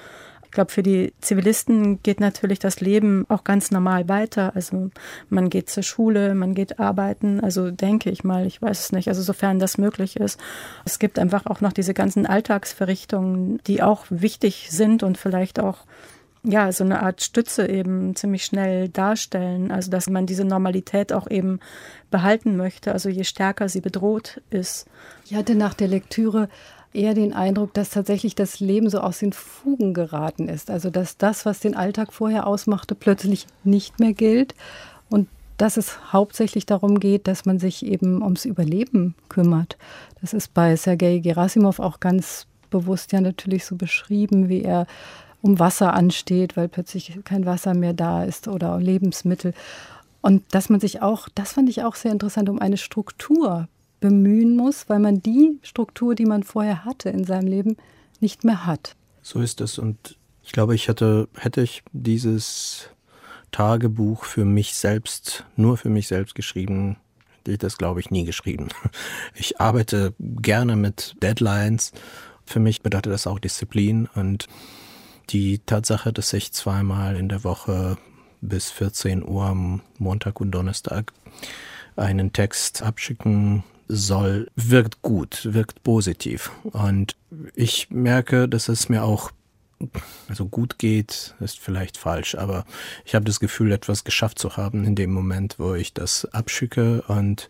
Ich 0.49 0.53
glaube, 0.53 0.73
für 0.73 0.83
die 0.83 1.13
Zivilisten 1.21 2.03
geht 2.03 2.21
natürlich 2.21 2.59
das 2.59 2.81
Leben 2.81 3.27
auch 3.29 3.45
ganz 3.45 3.71
normal 3.71 4.09
weiter. 4.09 4.53
Also 4.55 4.91
man 5.29 5.51
geht 5.51 5.69
zur 5.69 5.83
Schule, 5.83 6.35
man 6.35 6.55
geht 6.55 6.81
arbeiten. 6.81 7.41
Also 7.41 7.71
denke 7.71 8.09
ich 8.09 8.25
mal, 8.25 8.47
ich 8.47 8.63
weiß 8.63 8.81
es 8.81 8.93
nicht. 8.93 9.09
Also 9.09 9.21
sofern 9.21 9.59
das 9.59 9.77
möglich 9.77 10.17
ist. 10.17 10.41
Es 10.87 10.99
gibt 10.99 11.19
einfach 11.19 11.45
auch 11.45 11.61
noch 11.61 11.75
diese 11.75 11.93
ganzen 11.93 12.25
Alltagsverrichtungen, 12.25 13.61
die 13.67 13.83
auch 13.83 14.07
wichtig 14.09 14.69
sind 14.71 15.03
und 15.03 15.19
vielleicht 15.19 15.61
auch 15.61 15.85
ja, 16.45 16.73
so 16.73 16.83
eine 16.83 17.03
Art 17.03 17.23
Stütze 17.23 17.69
eben 17.69 18.17
ziemlich 18.17 18.45
schnell 18.45 18.89
darstellen. 18.89 19.71
Also, 19.71 19.91
dass 19.91 20.09
man 20.09 20.25
diese 20.25 20.45
Normalität 20.45 21.13
auch 21.13 21.29
eben 21.31 21.61
behalten 22.11 22.57
möchte, 22.57 22.93
also 22.93 23.11
je 23.11 23.25
stärker 23.25 23.69
sie 23.69 23.83
bedroht 23.83 24.41
ist. 24.49 24.87
Ich 25.27 25.35
hatte 25.35 25.55
nach 25.55 25.75
der 25.75 25.89
Lektüre 25.89 26.49
eher 26.93 27.15
den 27.15 27.33
Eindruck, 27.33 27.75
dass 27.75 27.91
tatsächlich 27.91 28.35
das 28.35 28.61
Leben 28.61 28.91
so 28.91 29.01
aus 29.01 29.19
den 29.19 29.33
Fugen 29.33 29.95
geraten 29.95 30.49
ist. 30.49 30.71
Also, 30.71 30.91
dass 30.91 31.17
das, 31.17 31.47
was 31.47 31.61
den 31.61 31.77
Alltag 31.77 32.13
vorher 32.13 32.47
ausmachte, 32.47 32.95
plötzlich 32.95 33.47
nicht 33.65 34.01
mehr 34.01 34.13
gilt 34.13 34.55
und 35.09 35.29
dass 35.57 35.77
es 35.77 36.13
hauptsächlich 36.13 36.67
darum 36.67 37.01
geht, 37.01 37.27
dass 37.27 37.45
man 37.45 37.59
sich 37.59 37.85
eben 37.85 38.23
ums 38.23 38.45
Überleben 38.45 39.15
kümmert. 39.29 39.77
Das 40.21 40.33
ist 40.33 40.55
bei 40.55 40.77
Sergei 40.77 41.19
Gerasimov 41.19 41.81
auch 41.81 42.01
ganz 42.01 42.47
bewusst 42.71 43.13
ja 43.13 43.21
natürlich 43.21 43.65
so 43.65 43.75
beschrieben, 43.77 44.49
wie 44.49 44.63
er 44.63 44.87
um 45.43 45.59
Wasser 45.59 45.95
ansteht, 45.95 46.57
weil 46.57 46.69
plötzlich 46.69 47.19
kein 47.25 47.47
Wasser 47.47 47.75
mehr 47.75 47.93
da 47.93 48.25
ist 48.25 48.49
oder 48.49 48.79
Lebensmittel. 48.79 49.53
Und 50.21 50.43
dass 50.53 50.69
man 50.69 50.81
sich 50.81 51.03
auch, 51.03 51.29
das 51.35 51.53
fand 51.53 51.69
ich 51.69 51.85
auch 51.85 51.95
sehr 51.95 52.13
interessant, 52.13 52.49
um 52.49 52.61
eine 52.61 52.77
Struktur 52.77 53.69
bemühen 54.01 54.57
muss, 54.57 54.89
weil 54.89 54.99
man 54.99 55.23
die 55.23 55.59
Struktur, 55.63 56.15
die 56.15 56.27
man 56.27 56.43
vorher 56.43 56.85
hatte 56.85 57.11
in 57.11 57.25
seinem 57.25 57.47
Leben, 57.47 57.77
nicht 58.21 58.45
mehr 58.45 58.67
hat. 58.67 58.97
So 59.23 59.41
ist 59.41 59.61
es. 59.61 59.79
Und 59.79 60.17
ich 60.43 60.53
glaube, 60.53 60.75
ich 60.75 60.89
hätte, 60.89 61.29
hätte 61.37 61.61
ich 61.61 61.83
dieses 61.93 62.91
Tagebuch 63.51 64.25
für 64.25 64.45
mich 64.45 64.75
selbst, 64.75 65.45
nur 65.57 65.77
für 65.77 65.91
mich 65.91 66.09
selbst 66.09 66.35
geschrieben, 66.35 66.97
hätte 67.39 67.53
ich 67.53 67.59
das, 67.59 67.79
glaube 67.79 68.01
ich, 68.01 68.11
nie 68.11 68.25
geschrieben. 68.25 68.69
Ich 69.35 69.61
arbeite 69.61 70.15
gerne 70.19 70.77
mit 70.77 71.17
Deadlines. 71.23 71.93
Für 72.45 72.61
mich 72.61 72.83
bedeutet 72.83 73.13
das 73.13 73.27
auch 73.27 73.39
Disziplin 73.39 74.09
und 74.15 74.47
die 75.31 75.59
Tatsache, 75.59 76.13
dass 76.13 76.33
ich 76.33 76.53
zweimal 76.53 77.17
in 77.17 77.29
der 77.29 77.45
Woche 77.45 77.99
bis 78.41 78.71
14 78.71 79.27
Uhr 79.27 79.45
am 79.45 79.83
Montag 79.99 80.41
und 80.41 80.51
Donnerstag 80.53 81.13
einen 81.97 82.33
Text 82.33 82.83
abschicken 82.83 83.65
soll, 83.89 84.49
wirkt 84.55 85.03
gut, 85.03 85.49
wirkt 85.53 85.83
positiv. 85.83 86.51
Und 86.65 87.17
ich 87.55 87.91
merke, 87.91 88.49
dass 88.49 88.69
es 88.69 88.89
mir 88.89 89.03
auch 89.03 89.33
also 90.29 90.47
gut 90.47 90.79
geht, 90.79 91.35
ist 91.41 91.59
vielleicht 91.59 91.97
falsch, 91.97 92.35
aber 92.35 92.65
ich 93.05 93.15
habe 93.15 93.25
das 93.25 93.41
Gefühl, 93.41 93.73
etwas 93.73 94.05
geschafft 94.05 94.39
zu 94.39 94.57
haben 94.57 94.85
in 94.85 94.95
dem 94.95 95.13
Moment, 95.13 95.59
wo 95.59 95.75
ich 95.75 95.95
das 95.95 96.25
abschicke. 96.27 97.03
Und 97.07 97.49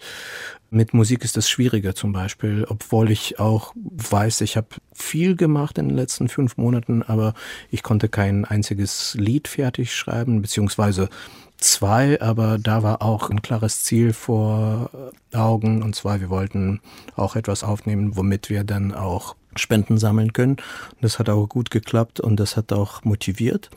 mit 0.70 0.92
Musik 0.92 1.24
ist 1.24 1.36
das 1.36 1.48
schwieriger 1.48 1.94
zum 1.94 2.12
Beispiel, 2.12 2.66
obwohl 2.68 3.10
ich 3.10 3.40
auch 3.40 3.72
weiß, 3.74 4.42
ich 4.42 4.56
habe 4.56 4.68
viel 4.92 5.36
gemacht 5.36 5.78
in 5.78 5.88
den 5.88 5.96
letzten 5.96 6.28
fünf 6.28 6.56
Monaten, 6.58 7.02
aber 7.02 7.34
ich 7.70 7.82
konnte 7.82 8.08
kein 8.08 8.44
einziges 8.44 9.14
Lied 9.14 9.48
fertig 9.48 9.94
schreiben, 9.94 10.42
beziehungsweise 10.42 11.08
zwei, 11.56 12.20
aber 12.20 12.58
da 12.58 12.82
war 12.82 13.02
auch 13.02 13.30
ein 13.30 13.42
klares 13.42 13.82
Ziel 13.84 14.12
vor 14.12 14.90
Augen, 15.32 15.82
und 15.82 15.96
zwar 15.96 16.20
wir 16.20 16.30
wollten 16.30 16.80
auch 17.16 17.36
etwas 17.36 17.64
aufnehmen, 17.64 18.16
womit 18.16 18.50
wir 18.50 18.64
dann 18.64 18.94
auch 18.94 19.34
Spenden 19.58 19.98
sammeln 19.98 20.32
können. 20.32 20.56
Das 21.00 21.18
hat 21.18 21.28
auch 21.28 21.46
gut 21.46 21.70
geklappt 21.70 22.20
und 22.20 22.36
das 22.38 22.56
hat 22.56 22.72
auch 22.72 23.04
motiviert. 23.04 23.70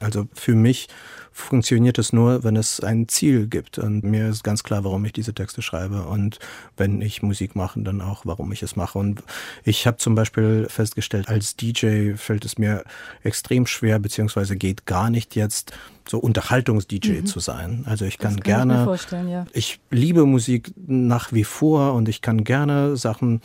Also 0.00 0.26
für 0.32 0.54
mich 0.54 0.88
funktioniert 1.32 1.98
es 1.98 2.12
nur, 2.12 2.42
wenn 2.44 2.56
es 2.56 2.80
ein 2.80 3.08
Ziel 3.08 3.46
gibt. 3.46 3.78
Und 3.78 4.02
mir 4.02 4.28
ist 4.28 4.44
ganz 4.44 4.62
klar, 4.62 4.84
warum 4.84 5.04
ich 5.04 5.12
diese 5.12 5.32
Texte 5.32 5.62
schreibe. 5.62 6.02
Und 6.02 6.38
wenn 6.76 7.00
ich 7.00 7.22
Musik 7.22 7.54
mache, 7.54 7.80
dann 7.80 8.00
auch, 8.00 8.26
warum 8.26 8.50
ich 8.52 8.62
es 8.62 8.76
mache. 8.76 8.98
Und 8.98 9.22
ich 9.64 9.86
habe 9.86 9.98
zum 9.98 10.14
Beispiel 10.14 10.66
festgestellt, 10.68 11.28
als 11.28 11.56
DJ 11.56 12.14
fällt 12.14 12.44
es 12.44 12.58
mir 12.58 12.84
extrem 13.22 13.66
schwer, 13.66 13.98
beziehungsweise 13.98 14.56
geht 14.56 14.86
gar 14.86 15.10
nicht 15.10 15.36
jetzt 15.36 15.72
so 16.08 16.18
Unterhaltungs-DJ 16.18 17.20
mhm. 17.20 17.26
zu 17.26 17.40
sein. 17.40 17.84
Also 17.86 18.04
ich 18.04 18.18
kann, 18.18 18.40
kann 18.40 18.42
gerne, 18.42 18.94
ich, 18.94 19.10
ja. 19.12 19.46
ich 19.52 19.80
liebe 19.90 20.26
Musik 20.26 20.72
nach 20.86 21.32
wie 21.32 21.44
vor 21.44 21.94
und 21.94 22.08
ich 22.08 22.20
kann 22.20 22.42
gerne 22.44 22.96
Sachen 22.96 23.40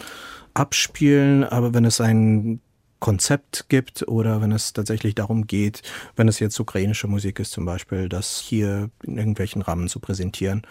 abspielen, 0.55 1.43
aber 1.43 1.73
wenn 1.73 1.85
es 1.85 2.01
ein 2.01 2.61
Konzept 2.99 3.65
gibt 3.69 4.07
oder 4.07 4.41
wenn 4.41 4.51
es 4.51 4.73
tatsächlich 4.73 5.13
darum 5.13 5.45
geht, 5.45 5.83
wenn 6.15 6.27
es 6.27 6.39
jetzt 6.39 6.59
ukrainische 6.59 7.07
Musik 7.07 7.39
ist 7.39 7.51
zum 7.51 7.65
Beispiel, 7.65 8.09
das 8.09 8.39
hier 8.39 8.89
in 9.03 9.17
irgendwelchen 9.17 9.61
Rahmen 9.61 9.89
zu 9.89 9.99
präsentieren. 9.99 10.63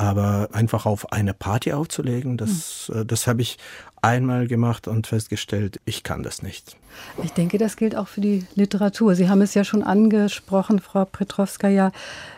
Aber 0.00 0.48
einfach 0.52 0.86
auf 0.86 1.12
eine 1.12 1.34
Party 1.34 1.74
aufzulegen, 1.74 2.38
das, 2.38 2.90
mhm. 2.90 3.06
das 3.06 3.26
habe 3.26 3.42
ich 3.42 3.58
einmal 4.00 4.46
gemacht 4.46 4.88
und 4.88 5.06
festgestellt, 5.06 5.78
ich 5.84 6.02
kann 6.02 6.22
das 6.22 6.42
nicht. 6.42 6.76
Ich 7.22 7.32
denke, 7.32 7.58
das 7.58 7.76
gilt 7.76 7.94
auch 7.94 8.08
für 8.08 8.20
die 8.20 8.44
Literatur. 8.54 9.14
Sie 9.14 9.28
haben 9.28 9.42
es 9.42 9.54
ja 9.54 9.62
schon 9.62 9.82
angesprochen, 9.82 10.80
Frau 10.80 11.04
Petrowskaja, 11.04 11.92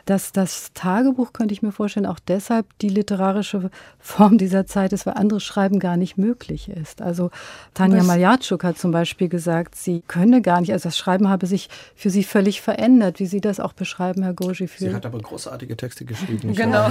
dass 0.05 0.33
das 0.33 0.73
Tagebuch, 0.75 1.33
könnte 1.33 1.55
ich 1.55 1.63
mir 1.63 1.73
vorstellen, 1.73 2.07
auch 2.07 2.19
deshalb 2.19 2.67
die 2.81 2.89
literarische 2.89 3.71
Form 3.99 4.37
dieser 4.37 4.67
Zeit 4.67 4.93
ist, 4.93 5.07
weil 5.07 5.15
anderes 5.15 5.43
Schreiben 5.43 5.79
gar 5.79 5.97
nicht 5.97 6.19
möglich 6.19 6.69
ist. 6.69 7.01
Also 7.01 7.31
Tanja 7.75 8.03
Maljatschuk 8.03 8.65
hat 8.65 8.79
zum 8.79 8.91
Beispiel 8.91 9.29
gesagt, 9.29 9.75
sie 9.75 10.03
könne 10.07 10.43
gar 10.43 10.61
nicht, 10.61 10.73
also 10.73 10.89
das 10.89 10.99
Schreiben 10.99 11.29
habe 11.29 11.47
sich 11.47 11.69
für 11.95 12.11
sie 12.11 12.25
völlig 12.25 12.61
verändert, 12.61 13.21
wie 13.21 13.27
Sie 13.27 13.41
das 13.41 13.61
auch 13.61 13.73
beschreiben, 13.73 14.23
Herr 14.23 14.35
Goji. 14.35 14.69
Sie 14.77 14.95
hat 14.95 15.07
aber 15.07 15.19
großartige 15.19 15.77
Texte 15.77 16.05
geschrieben. 16.05 16.55
Genau. 16.55 16.91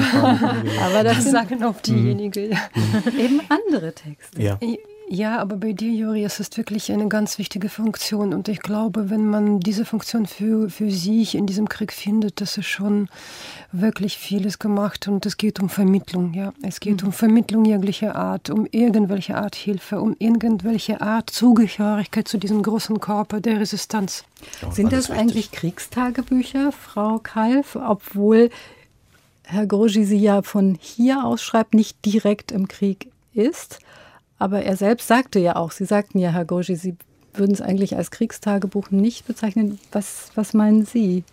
Aber 0.82 1.04
das 1.04 1.24
sagen 1.26 1.64
auch 1.64 1.80
diejenigen. 1.82 2.50
Mhm. 2.50 3.20
Eben 3.20 3.42
andere 3.50 3.94
Texte. 3.94 4.42
Ja. 4.42 4.60
Ja, 5.14 5.40
aber 5.40 5.58
bei 5.58 5.74
dir, 5.74 5.92
Juri, 5.92 6.24
ist 6.24 6.40
es 6.40 6.56
wirklich 6.56 6.90
eine 6.90 7.10
ganz 7.10 7.38
wichtige 7.38 7.68
Funktion. 7.68 8.34
Und 8.34 8.48
ich 8.48 8.62
glaube, 8.62 9.10
wenn 9.10 9.30
man 9.30 9.60
diese 9.60 9.84
Funktion 9.84 10.26
für, 10.26 10.70
für 10.70 10.90
sich 10.90 11.36
in 11.36 11.46
diesem 11.46 11.68
Krieg 11.68 11.92
findet, 11.92 12.40
das 12.40 12.58
ist 12.58 12.68
schon 12.68 13.10
wirklich 13.74 14.18
vieles 14.18 14.58
gemacht. 14.58 15.10
Und 15.10 15.26
es 15.26 15.36
geht 15.36 15.60
um 15.60 15.68
Vermittlung, 15.68 16.34
ja. 16.34 16.54
Es 16.62 16.80
geht 16.80 17.02
mhm. 17.02 17.08
um 17.08 17.12
Vermittlung 17.12 17.66
jeglicher 17.66 18.16
Art, 18.16 18.50
um 18.50 18.66
irgendwelche 18.72 19.36
Art 19.36 19.56
Hilfe, 19.56 20.00
um 20.00 20.16
irgendwelche 20.18 21.02
Art 21.02 21.30
Zugehörigkeit 21.30 22.30
zu 22.30 22.38
diesem 22.38 22.64
großen 22.64 23.02
Körper 23.02 23.42
der 23.42 23.60
Resistenz. 23.60 24.24
Ja, 24.62 24.72
Sind 24.72 24.94
das, 24.94 25.08
das 25.08 25.18
eigentlich 25.18 25.52
Kriegstagebücher, 25.52 26.72
Frau 26.72 27.20
Kalf, 27.20 27.76
obwohl 27.76 28.50
Herr 29.52 29.68
Groji 29.68 30.06
sie 30.06 30.18
ja 30.18 30.42
von 30.42 30.78
hier 30.80 31.26
aus 31.26 31.44
schreibt, 31.44 31.74
nicht 31.74 32.06
direkt 32.06 32.52
im 32.52 32.68
Krieg 32.68 33.12
ist? 33.34 33.80
Aber 34.40 34.64
er 34.64 34.76
selbst 34.76 35.08
sagte 35.08 35.40
ja 35.40 35.56
auch, 35.56 35.72
Sie 35.72 35.86
sagten 35.86 36.18
ja, 36.18 36.32
Herr 36.32 36.46
Goji, 36.46 36.76
Sie 36.76 36.96
würden 37.34 37.52
es 37.52 37.62
eigentlich 37.62 37.96
als 37.96 38.10
Kriegstagebuch 38.10 38.90
nicht 38.90 39.28
bezeichnen. 39.28 39.78
Was, 39.92 40.32
was 40.34 40.54
meinen 40.54 40.86
Sie? 40.86 41.24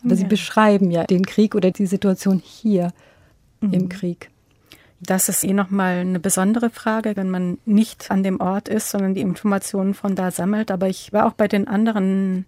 Aber 0.00 0.10
ja. 0.10 0.16
Sie 0.16 0.24
beschreiben 0.24 0.90
ja 0.90 1.04
den 1.04 1.24
Krieg 1.24 1.54
oder 1.54 1.70
die 1.70 1.86
Situation 1.86 2.42
hier 2.44 2.92
mhm. 3.60 3.72
im 3.72 3.88
Krieg. 3.88 4.30
Das 5.00 5.30
ist 5.30 5.44
eh 5.44 5.54
nochmal 5.54 6.00
eine 6.00 6.20
besondere 6.20 6.68
Frage, 6.68 7.16
wenn 7.16 7.30
man 7.30 7.56
nicht 7.64 8.10
an 8.10 8.22
dem 8.22 8.40
Ort 8.40 8.68
ist, 8.68 8.90
sondern 8.90 9.14
die 9.14 9.22
Informationen 9.22 9.94
von 9.94 10.14
da 10.14 10.30
sammelt. 10.30 10.70
Aber 10.70 10.88
ich 10.88 11.14
war 11.14 11.26
auch 11.26 11.32
bei 11.32 11.48
den 11.48 11.66
anderen 11.66 12.44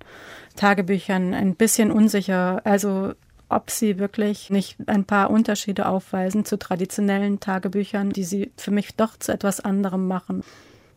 Tagebüchern 0.57 1.33
ein 1.33 1.55
bisschen 1.55 1.91
unsicher. 1.91 2.61
Also 2.65 3.15
ob 3.53 3.71
sie 3.71 3.99
wirklich 3.99 4.51
nicht 4.51 4.77
ein 4.87 5.05
paar 5.05 5.31
Unterschiede 5.31 5.87
aufweisen 5.87 6.45
zu 6.45 6.59
traditionellen 6.59 7.41
Tagebüchern, 7.41 8.11
die 8.11 8.25
sie 8.25 8.53
für 8.57 8.71
mich 8.71 8.97
doch 8.97 9.17
zu 9.19 9.33
etwas 9.33 9.61
anderem 9.61 10.07
machen. 10.07 10.43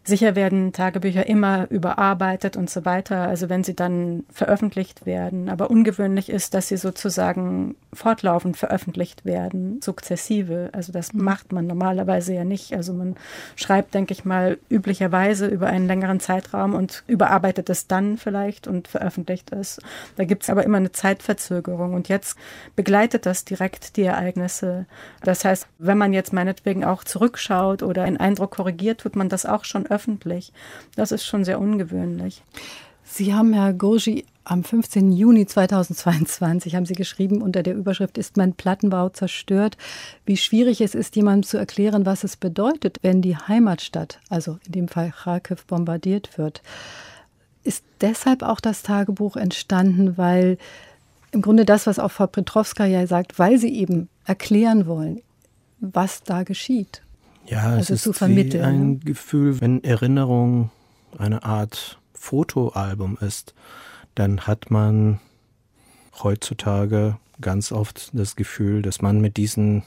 Sicher 0.07 0.35
werden 0.35 0.71
Tagebücher 0.71 1.25
immer 1.25 1.65
überarbeitet 1.71 2.57
und 2.57 2.69
so 2.69 2.85
weiter, 2.85 3.27
also 3.27 3.49
wenn 3.49 3.63
sie 3.63 3.75
dann 3.75 4.23
veröffentlicht 4.31 5.07
werden. 5.07 5.49
Aber 5.49 5.71
ungewöhnlich 5.71 6.29
ist, 6.29 6.53
dass 6.53 6.67
sie 6.67 6.77
sozusagen 6.77 7.75
fortlaufend 7.91 8.55
veröffentlicht 8.55 9.25
werden, 9.25 9.81
sukzessive. 9.81 10.69
Also 10.73 10.91
das 10.91 11.13
mhm. 11.13 11.23
macht 11.23 11.51
man 11.51 11.65
normalerweise 11.65 12.35
ja 12.35 12.43
nicht. 12.43 12.73
Also 12.73 12.93
man 12.93 13.15
schreibt, 13.55 13.95
denke 13.95 14.13
ich 14.13 14.25
mal, 14.25 14.59
üblicherweise 14.69 15.47
über 15.47 15.67
einen 15.67 15.87
längeren 15.87 16.19
Zeitraum 16.19 16.75
und 16.75 17.03
überarbeitet 17.07 17.71
es 17.71 17.87
dann 17.87 18.17
vielleicht 18.17 18.67
und 18.67 18.87
veröffentlicht 18.87 19.51
es. 19.53 19.79
Da 20.17 20.25
gibt 20.25 20.43
es 20.43 20.51
aber 20.51 20.63
immer 20.65 20.77
eine 20.77 20.91
Zeitverzögerung. 20.91 21.95
Und 21.95 22.09
jetzt 22.09 22.37
begleitet 22.75 23.25
das 23.25 23.43
direkt 23.43 23.97
die 23.97 24.03
Ereignisse. 24.03 24.85
Das 25.23 25.43
heißt, 25.45 25.67
wenn 25.79 25.97
man 25.97 26.13
jetzt 26.13 26.31
meinetwegen 26.31 26.83
auch 26.83 27.03
zurückschaut 27.03 27.81
oder 27.81 28.03
einen 28.03 28.17
Eindruck 28.17 28.51
korrigiert, 28.51 29.01
tut 29.01 29.15
man 29.15 29.29
das 29.29 29.47
auch 29.47 29.63
schon 29.63 29.87
öffentlich. 29.95 30.53
Das 30.95 31.11
ist 31.11 31.25
schon 31.25 31.43
sehr 31.45 31.59
ungewöhnlich. 31.59 32.43
Sie 33.03 33.33
haben, 33.33 33.53
Herr 33.53 33.73
Gurgi, 33.73 34.25
am 34.43 34.63
15. 34.63 35.11
Juni 35.11 35.45
2022 35.47 36.75
haben 36.75 36.85
Sie 36.85 36.93
geschrieben, 36.93 37.41
unter 37.41 37.63
der 37.63 37.75
Überschrift 37.75 38.17
Ist 38.17 38.37
mein 38.37 38.53
Plattenbau 38.53 39.09
zerstört, 39.09 39.77
wie 40.25 40.37
schwierig 40.37 40.81
es 40.81 40.95
ist, 40.95 41.15
jemandem 41.15 41.43
zu 41.43 41.57
erklären, 41.57 42.05
was 42.05 42.23
es 42.23 42.35
bedeutet, 42.35 42.99
wenn 43.01 43.21
die 43.21 43.37
Heimatstadt, 43.37 44.19
also 44.29 44.59
in 44.65 44.71
dem 44.73 44.87
Fall 44.87 45.11
Kharkiv, 45.11 45.65
bombardiert 45.65 46.37
wird. 46.37 46.61
Ist 47.63 47.83
deshalb 48.01 48.43
auch 48.43 48.59
das 48.59 48.83
Tagebuch 48.83 49.35
entstanden, 49.35 50.17
weil 50.17 50.57
im 51.31 51.41
Grunde 51.41 51.65
das, 51.65 51.87
was 51.87 51.99
auch 51.99 52.11
Frau 52.11 52.27
Petrowska 52.27 52.85
ja 52.85 53.07
sagt, 53.07 53.39
weil 53.39 53.57
sie 53.57 53.75
eben 53.75 54.09
erklären 54.25 54.85
wollen, 54.85 55.21
was 55.79 56.21
da 56.23 56.43
geschieht. 56.43 57.01
Ja, 57.47 57.71
also 57.71 57.93
es 57.93 58.05
ist 58.05 58.21
wie 58.21 58.59
ein 58.59 58.89
ne? 58.89 58.97
Gefühl, 58.97 59.61
wenn 59.61 59.83
Erinnerung 59.83 60.71
eine 61.17 61.43
Art 61.43 61.99
Fotoalbum 62.13 63.17
ist, 63.21 63.53
dann 64.15 64.41
hat 64.41 64.71
man 64.71 65.19
heutzutage 66.23 67.17
ganz 67.41 67.71
oft 67.71 68.09
das 68.13 68.35
Gefühl, 68.35 68.81
dass 68.81 69.01
man 69.01 69.21
mit 69.21 69.37
diesen 69.37 69.83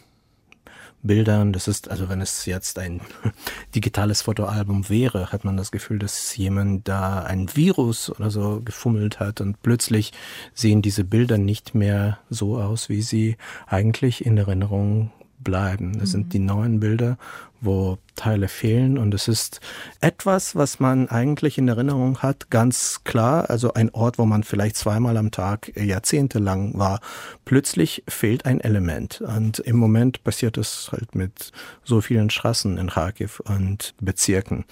Bildern, 1.02 1.52
das 1.52 1.68
ist, 1.68 1.90
also 1.90 2.08
wenn 2.08 2.20
es 2.20 2.44
jetzt 2.44 2.78
ein 2.78 3.00
digitales 3.74 4.22
Fotoalbum 4.22 4.88
wäre, 4.88 5.30
hat 5.30 5.44
man 5.44 5.56
das 5.56 5.70
Gefühl, 5.70 5.98
dass 5.98 6.36
jemand 6.36 6.88
da 6.88 7.22
ein 7.22 7.54
Virus 7.54 8.10
oder 8.10 8.30
so 8.30 8.60
gefummelt 8.64 9.20
hat 9.20 9.40
und 9.40 9.62
plötzlich 9.62 10.12
sehen 10.54 10.82
diese 10.82 11.04
Bilder 11.04 11.38
nicht 11.38 11.74
mehr 11.74 12.18
so 12.30 12.58
aus, 12.58 12.88
wie 12.88 13.02
sie 13.02 13.36
eigentlich 13.66 14.26
in 14.26 14.36
Erinnerung 14.36 15.12
bleiben. 15.40 15.94
Das 15.94 16.08
mhm. 16.08 16.12
sind 16.12 16.32
die 16.32 16.38
neuen 16.38 16.80
Bilder, 16.80 17.18
wo 17.60 17.98
Teile 18.14 18.48
fehlen 18.48 18.98
und 18.98 19.14
es 19.14 19.26
ist 19.28 19.60
etwas, 20.00 20.54
was 20.54 20.78
man 20.78 21.08
eigentlich 21.08 21.58
in 21.58 21.68
Erinnerung 21.68 22.18
hat, 22.18 22.50
ganz 22.50 23.02
klar, 23.04 23.50
also 23.50 23.74
ein 23.74 23.90
Ort, 23.90 24.18
wo 24.18 24.26
man 24.26 24.44
vielleicht 24.44 24.76
zweimal 24.76 25.16
am 25.16 25.30
Tag 25.30 25.72
jahrzehntelang 25.76 26.78
war. 26.78 27.00
Plötzlich 27.44 28.04
fehlt 28.08 28.46
ein 28.46 28.60
Element 28.60 29.20
und 29.20 29.58
im 29.60 29.76
Moment 29.76 30.22
passiert 30.22 30.56
es 30.56 30.90
halt 30.92 31.14
mit 31.14 31.52
so 31.84 32.00
vielen 32.00 32.30
Straßen 32.30 32.78
in 32.78 32.90
Kharkiv 32.90 33.40
und 33.40 33.94
Bezirken. 34.00 34.64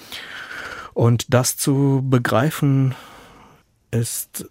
Und 0.95 1.33
das 1.35 1.57
zu 1.57 2.05
begreifen 2.09 2.95
ist 3.91 4.49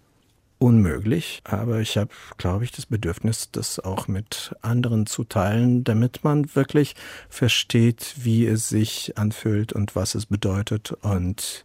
unmöglich, 0.58 1.42
aber 1.44 1.80
ich 1.80 1.98
habe, 1.98 2.10
glaube 2.38 2.64
ich, 2.64 2.72
das 2.72 2.86
Bedürfnis, 2.86 3.50
das 3.50 3.78
auch 3.78 4.08
mit 4.08 4.54
anderen 4.62 5.06
zu 5.06 5.24
teilen, 5.24 5.84
damit 5.84 6.24
man 6.24 6.54
wirklich 6.54 6.94
versteht, 7.28 8.14
wie 8.16 8.46
es 8.46 8.68
sich 8.68 9.18
anfühlt 9.18 9.72
und 9.72 9.94
was 9.94 10.14
es 10.14 10.26
bedeutet. 10.26 10.92
Und 11.02 11.64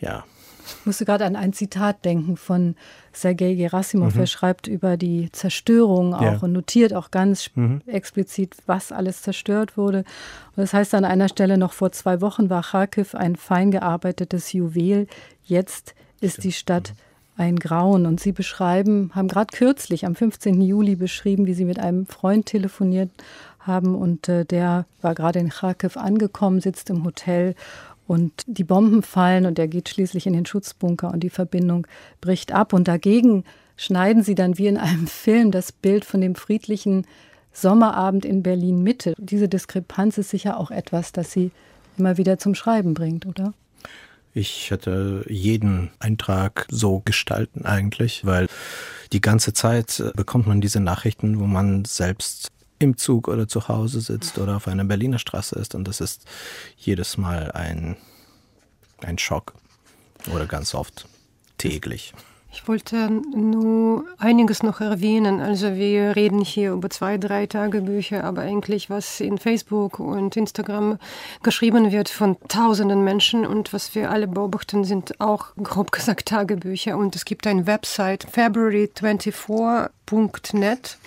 ja. 0.00 0.24
Ich 0.66 0.86
musste 0.86 1.04
gerade 1.04 1.26
an 1.26 1.36
ein 1.36 1.52
Zitat 1.52 2.04
denken 2.06 2.36
von 2.36 2.76
Sergei 3.12 3.54
Gerasimov. 3.54 4.14
Mhm. 4.14 4.20
Er 4.20 4.26
schreibt 4.26 4.66
über 4.66 4.96
die 4.96 5.30
Zerstörung 5.32 6.14
auch 6.14 6.22
ja. 6.22 6.38
und 6.38 6.52
notiert 6.52 6.94
auch 6.94 7.10
ganz 7.10 7.50
mhm. 7.54 7.82
explizit, 7.86 8.56
was 8.64 8.90
alles 8.90 9.22
zerstört 9.22 9.76
wurde. 9.76 9.98
Und 9.98 10.62
das 10.62 10.72
heißt 10.72 10.94
an 10.94 11.04
einer 11.04 11.28
Stelle 11.28 11.58
noch 11.58 11.72
vor 11.72 11.92
zwei 11.92 12.20
Wochen 12.20 12.48
war 12.48 12.62
Kharkiv 12.62 13.14
ein 13.14 13.36
fein 13.36 13.72
gearbeitetes 13.72 14.52
Juwel. 14.52 15.06
Jetzt 15.42 15.94
ist 16.20 16.34
Stimmt. 16.34 16.44
die 16.44 16.52
Stadt 16.52 16.90
mhm 16.90 17.13
ein 17.36 17.58
Grauen. 17.58 18.06
Und 18.06 18.20
Sie 18.20 18.32
beschreiben, 18.32 19.10
haben 19.14 19.28
gerade 19.28 19.56
kürzlich 19.56 20.06
am 20.06 20.14
15. 20.14 20.60
Juli 20.60 20.96
beschrieben, 20.96 21.46
wie 21.46 21.54
Sie 21.54 21.64
mit 21.64 21.78
einem 21.78 22.06
Freund 22.06 22.46
telefoniert 22.46 23.10
haben 23.60 23.94
und 23.94 24.28
äh, 24.28 24.44
der 24.44 24.86
war 25.00 25.14
gerade 25.14 25.38
in 25.38 25.48
Kharkiv 25.48 25.96
angekommen, 25.96 26.60
sitzt 26.60 26.90
im 26.90 27.04
Hotel 27.04 27.54
und 28.06 28.32
die 28.46 28.64
Bomben 28.64 29.02
fallen 29.02 29.46
und 29.46 29.58
er 29.58 29.68
geht 29.68 29.88
schließlich 29.88 30.26
in 30.26 30.34
den 30.34 30.46
Schutzbunker 30.46 31.10
und 31.10 31.20
die 31.20 31.30
Verbindung 31.30 31.86
bricht 32.20 32.52
ab. 32.52 32.72
Und 32.72 32.88
dagegen 32.88 33.44
schneiden 33.76 34.22
Sie 34.22 34.34
dann 34.34 34.58
wie 34.58 34.66
in 34.66 34.76
einem 34.76 35.06
Film 35.08 35.50
das 35.50 35.72
Bild 35.72 36.04
von 36.04 36.20
dem 36.20 36.34
friedlichen 36.34 37.06
Sommerabend 37.52 38.24
in 38.24 38.42
Berlin 38.42 38.82
Mitte. 38.82 39.14
Diese 39.16 39.48
Diskrepanz 39.48 40.18
ist 40.18 40.30
sicher 40.30 40.58
auch 40.58 40.70
etwas, 40.70 41.12
das 41.12 41.32
Sie 41.32 41.52
immer 41.96 42.16
wieder 42.18 42.38
zum 42.38 42.54
Schreiben 42.54 42.94
bringt, 42.94 43.26
oder? 43.26 43.54
Ich 44.34 44.72
hätte 44.72 45.24
jeden 45.28 45.92
Eintrag 46.00 46.66
so 46.68 47.00
gestalten 47.04 47.64
eigentlich, 47.64 48.26
weil 48.26 48.48
die 49.12 49.20
ganze 49.20 49.52
Zeit 49.52 50.02
bekommt 50.16 50.48
man 50.48 50.60
diese 50.60 50.80
Nachrichten, 50.80 51.38
wo 51.38 51.46
man 51.46 51.84
selbst 51.84 52.50
im 52.80 52.96
Zug 52.96 53.28
oder 53.28 53.46
zu 53.46 53.68
Hause 53.68 54.00
sitzt 54.00 54.38
oder 54.38 54.56
auf 54.56 54.66
einer 54.66 54.84
Berliner 54.84 55.20
Straße 55.20 55.56
ist 55.56 55.76
und 55.76 55.86
das 55.86 56.00
ist 56.00 56.26
jedes 56.76 57.16
Mal 57.16 57.52
ein, 57.52 57.96
ein 59.02 59.18
Schock 59.18 59.54
oder 60.32 60.46
ganz 60.46 60.74
oft 60.74 61.06
täglich. 61.56 62.12
Ich 62.54 62.66
wollte 62.68 63.10
nur 63.10 64.04
einiges 64.16 64.62
noch 64.62 64.80
erwähnen. 64.80 65.40
Also 65.40 65.74
wir 65.74 66.14
reden 66.14 66.40
hier 66.40 66.70
über 66.70 66.88
zwei, 66.88 67.18
drei 67.18 67.46
Tagebücher, 67.46 68.22
aber 68.22 68.42
eigentlich 68.42 68.88
was 68.88 69.20
in 69.20 69.38
Facebook 69.38 69.98
und 69.98 70.36
Instagram 70.36 71.00
geschrieben 71.42 71.90
wird 71.90 72.08
von 72.08 72.36
tausenden 72.46 73.02
Menschen 73.02 73.44
und 73.44 73.72
was 73.72 73.96
wir 73.96 74.08
alle 74.08 74.28
beobachten, 74.28 74.84
sind 74.84 75.20
auch 75.20 75.46
grob 75.60 75.90
gesagt 75.90 76.28
Tagebücher. 76.28 76.96
Und 76.96 77.16
es 77.16 77.24
gibt 77.24 77.48
eine 77.48 77.66
Website, 77.66 78.24
february24.net. 78.28 80.98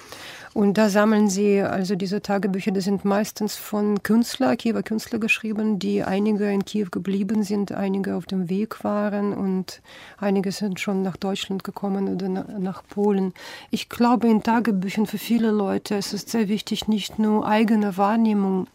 Und 0.57 0.79
da 0.79 0.89
sammeln 0.89 1.29
sie 1.29 1.61
also 1.61 1.95
diese 1.95 2.23
Tagebücher, 2.23 2.71
die 2.71 2.81
sind 2.81 3.05
meistens 3.05 3.55
von 3.55 4.01
Künstler, 4.01 4.55
Kiewer 4.55 4.81
Künstler 4.81 5.19
geschrieben, 5.19 5.77
die 5.77 6.01
einige 6.01 6.51
in 6.51 6.65
Kiew 6.65 6.87
geblieben 6.89 7.43
sind, 7.43 7.73
einige 7.73 8.15
auf 8.15 8.25
dem 8.25 8.49
Weg 8.49 8.83
waren 8.83 9.33
und 9.33 9.83
einige 10.17 10.51
sind 10.51 10.79
schon 10.79 11.03
nach 11.03 11.15
Deutschland 11.15 11.63
gekommen 11.63 12.11
oder 12.11 12.27
nach 12.27 12.81
Polen. 12.89 13.35
Ich 13.69 13.87
glaube, 13.87 14.29
in 14.29 14.41
Tagebüchern 14.41 15.05
für 15.05 15.19
viele 15.19 15.51
Leute 15.51 15.93
ist 15.93 16.11
es 16.11 16.23
sehr 16.23 16.47
wichtig, 16.47 16.87
nicht 16.87 17.19
nur 17.19 17.47
eigene 17.47 17.95
Wahrnehmung 17.95 18.65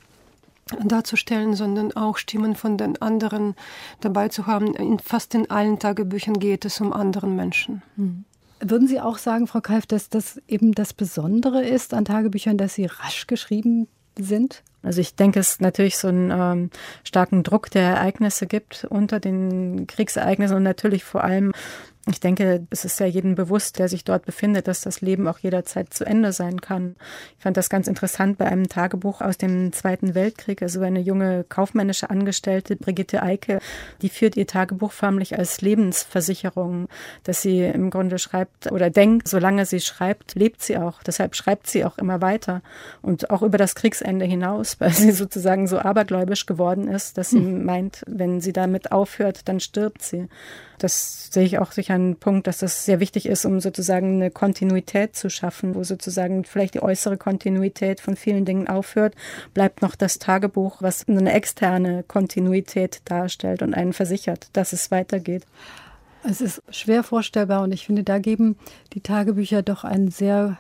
darzustellen, 0.84 1.56
sondern 1.56 1.90
auch 1.96 2.16
Stimmen 2.16 2.54
von 2.54 2.78
den 2.78 3.02
anderen 3.02 3.56
dabei 4.00 4.28
zu 4.28 4.46
haben. 4.46 4.76
In 4.76 5.00
fast 5.00 5.34
in 5.34 5.50
allen 5.50 5.80
Tagebüchern 5.80 6.38
geht 6.38 6.64
es 6.64 6.80
um 6.80 6.92
anderen 6.92 7.34
Menschen. 7.34 7.82
Mhm. 7.96 8.24
Würden 8.64 8.87
Sie 8.87 9.01
auch 9.01 9.18
sagen, 9.18 9.46
Frau 9.48 9.61
Kalf, 9.61 9.87
dass 9.87 10.09
das 10.09 10.40
eben 10.46 10.72
das 10.72 10.92
Besondere 10.92 11.64
ist 11.64 11.94
an 11.94 12.05
Tagebüchern, 12.05 12.57
dass 12.57 12.75
sie 12.75 12.87
rasch 12.87 13.27
geschrieben 13.27 13.88
sind? 14.16 14.62
Also 14.83 15.01
ich 15.01 15.14
denke, 15.16 15.40
es 15.40 15.61
natürlich 15.61 15.96
so 15.96 16.09
einen 16.09 16.31
ähm, 16.31 16.70
starken 17.05 17.42
Druck 17.42 17.70
der 17.70 17.83
Ereignisse 17.83 18.46
gibt 18.46 18.85
unter 18.88 19.20
den 19.20 19.87
Kriegsereignissen 19.87 20.57
und 20.57 20.62
natürlich 20.62 21.05
vor 21.05 21.25
allem 21.25 21.53
ich 22.08 22.18
denke, 22.18 22.66
es 22.70 22.84
ist 22.84 22.98
ja 22.98 23.06
jedem 23.06 23.36
bewusst, 23.36 23.78
der 23.78 23.88
sich 23.88 24.02
dort 24.02 24.26
befindet, 24.26 24.66
dass 24.66 24.80
das 24.80 25.02
Leben 25.02 25.28
auch 25.28 25.38
jederzeit 25.38 25.94
zu 25.94 26.04
Ende 26.04 26.32
sein 26.32 26.60
kann. 26.60 26.96
Ich 27.38 27.44
fand 27.44 27.56
das 27.56 27.70
ganz 27.70 27.86
interessant 27.86 28.38
bei 28.38 28.46
einem 28.46 28.68
Tagebuch 28.68 29.20
aus 29.20 29.38
dem 29.38 29.72
Zweiten 29.72 30.16
Weltkrieg. 30.16 30.62
Also 30.62 30.80
eine 30.80 30.98
junge 30.98 31.44
kaufmännische 31.44 32.10
Angestellte, 32.10 32.74
Brigitte 32.74 33.22
Eike, 33.22 33.60
die 34.02 34.08
führt 34.08 34.36
ihr 34.36 34.48
Tagebuch 34.48 34.90
förmlich 34.90 35.38
als 35.38 35.60
Lebensversicherung, 35.60 36.88
dass 37.22 37.40
sie 37.40 37.60
im 37.60 37.90
Grunde 37.90 38.18
schreibt 38.18 38.72
oder 38.72 38.90
denkt, 38.90 39.28
solange 39.28 39.64
sie 39.64 39.78
schreibt, 39.78 40.34
lebt 40.34 40.60
sie 40.60 40.78
auch. 40.78 41.04
Deshalb 41.04 41.36
schreibt 41.36 41.68
sie 41.68 41.84
auch 41.84 41.98
immer 41.98 42.20
weiter 42.20 42.62
und 43.02 43.30
auch 43.30 43.42
über 43.42 43.58
das 43.58 43.76
Kriegsende 43.76 44.24
hinaus, 44.24 44.74
weil 44.80 44.90
sie 44.90 45.12
sozusagen 45.12 45.68
so 45.68 45.78
abergläubisch 45.78 46.46
geworden 46.46 46.88
ist, 46.88 47.16
dass 47.16 47.30
sie 47.30 47.38
hm. 47.38 47.64
meint, 47.64 48.02
wenn 48.08 48.40
sie 48.40 48.52
damit 48.52 48.90
aufhört, 48.90 49.42
dann 49.48 49.60
stirbt 49.60 50.02
sie. 50.02 50.26
Das 50.82 51.28
sehe 51.30 51.44
ich 51.44 51.58
auch 51.58 51.72
sicher 51.72 51.94
einen 51.94 52.16
Punkt, 52.16 52.46
dass 52.46 52.58
das 52.58 52.84
sehr 52.84 53.00
wichtig 53.00 53.26
ist, 53.26 53.44
um 53.44 53.60
sozusagen 53.60 54.16
eine 54.16 54.30
Kontinuität 54.30 55.14
zu 55.14 55.30
schaffen, 55.30 55.74
wo 55.74 55.84
sozusagen 55.84 56.44
vielleicht 56.44 56.74
die 56.74 56.82
äußere 56.82 57.16
Kontinuität 57.16 58.00
von 58.00 58.16
vielen 58.16 58.44
Dingen 58.44 58.68
aufhört, 58.68 59.14
bleibt 59.54 59.82
noch 59.82 59.94
das 59.94 60.18
Tagebuch, 60.18 60.82
was 60.82 61.08
eine 61.08 61.32
externe 61.32 62.02
Kontinuität 62.02 63.00
darstellt 63.04 63.62
und 63.62 63.74
einen 63.74 63.92
versichert, 63.92 64.48
dass 64.52 64.72
es 64.72 64.90
weitergeht. 64.90 65.44
Es 66.24 66.40
ist 66.40 66.62
schwer 66.70 67.02
vorstellbar 67.02 67.62
und 67.62 67.72
ich 67.72 67.86
finde, 67.86 68.02
da 68.02 68.18
geben 68.18 68.56
die 68.92 69.00
Tagebücher 69.00 69.62
doch 69.62 69.84
einen 69.84 70.10
sehr 70.10 70.58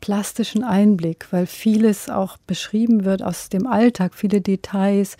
plastischen 0.00 0.62
Einblick, 0.62 1.26
weil 1.30 1.46
vieles 1.46 2.08
auch 2.10 2.36
beschrieben 2.38 3.04
wird 3.04 3.22
aus 3.22 3.48
dem 3.48 3.66
Alltag, 3.66 4.14
viele 4.14 4.40
Details. 4.40 5.16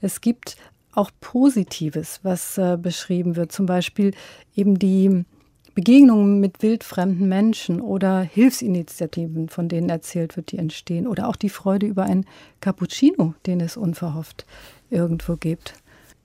Es 0.00 0.20
gibt 0.20 0.56
auch 0.92 1.10
Positives, 1.20 2.20
was 2.22 2.58
äh, 2.58 2.76
beschrieben 2.80 3.36
wird, 3.36 3.52
zum 3.52 3.66
Beispiel 3.66 4.12
eben 4.54 4.78
die 4.78 5.24
Begegnungen 5.74 6.40
mit 6.40 6.62
wildfremden 6.62 7.28
Menschen 7.28 7.80
oder 7.80 8.20
Hilfsinitiativen, 8.20 9.48
von 9.48 9.68
denen 9.68 9.88
erzählt 9.88 10.36
wird, 10.36 10.52
die 10.52 10.58
entstehen, 10.58 11.06
oder 11.06 11.28
auch 11.28 11.36
die 11.36 11.48
Freude 11.48 11.86
über 11.86 12.04
ein 12.04 12.26
Cappuccino, 12.60 13.34
den 13.46 13.60
es 13.60 13.76
unverhofft 13.76 14.46
irgendwo 14.90 15.36
gibt. 15.36 15.74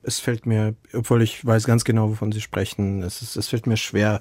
Es 0.01 0.19
fällt 0.19 0.45
mir, 0.45 0.75
obwohl 0.93 1.21
ich 1.21 1.45
weiß 1.45 1.65
ganz 1.65 1.83
genau, 1.83 2.09
wovon 2.09 2.31
Sie 2.31 2.41
sprechen, 2.41 3.03
es, 3.03 3.21
ist, 3.21 3.35
es 3.35 3.47
fällt 3.47 3.67
mir 3.67 3.77
schwer, 3.77 4.19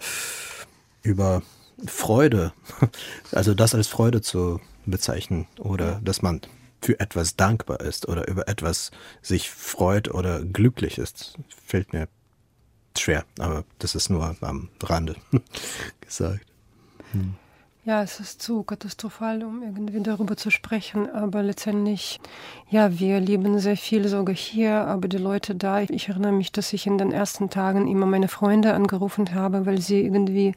über 1.03 1.43
Freude, 1.87 2.53
also 3.33 3.55
das 3.55 3.75
als 3.75 3.89
Freude 3.89 4.21
zu 4.21 4.61
bezeichnen 4.87 5.47
oder 5.59 6.01
dass 6.03 6.23
man 6.23 6.41
für 6.85 7.01
etwas 7.01 7.37
dankbar 7.37 7.81
ist 7.81 8.09
oder 8.09 8.29
über 8.29 8.47
etwas 8.47 8.91
sich 9.23 9.51
freut 9.51 10.13
oder 10.13 10.45
glücklich 10.45 10.99
ist, 10.99 11.39
fällt 11.67 11.93
mir 11.95 12.09
schwer. 12.97 13.25
Aber 13.39 13.65
das 13.79 13.95
ist 13.95 14.11
nur 14.11 14.37
am 14.43 14.69
Rande 14.83 15.17
gesagt. 16.01 16.45
Hm. 17.13 17.35
Ja, 17.87 18.03
es 18.03 18.19
ist 18.19 18.41
zu 18.41 18.63
katastrophal, 18.63 19.45
um 19.45 19.63
irgendwie 19.63 20.01
darüber 20.03 20.39
zu 20.39 20.51
sprechen. 20.51 21.11
Aber 21.11 21.43
letztendlich, 21.43 22.19
ja, 22.71 22.99
wir 22.99 23.21
leben 23.21 23.59
sehr 23.59 23.77
viel 23.77 24.09
sogar 24.09 24.35
hier, 24.35 24.87
aber 24.87 25.07
die 25.07 25.19
Leute 25.19 25.55
da, 25.55 25.83
ich 25.83 26.09
erinnere 26.09 26.33
mich, 26.33 26.51
dass 26.51 26.73
ich 26.73 26.87
in 26.87 26.97
den 26.97 27.13
ersten 27.13 27.51
Tagen 27.51 27.87
immer 27.87 28.07
meine 28.07 28.29
Freunde 28.29 28.73
angerufen 28.73 29.35
habe, 29.35 29.67
weil 29.67 29.83
sie 29.83 30.01
irgendwie 30.01 30.55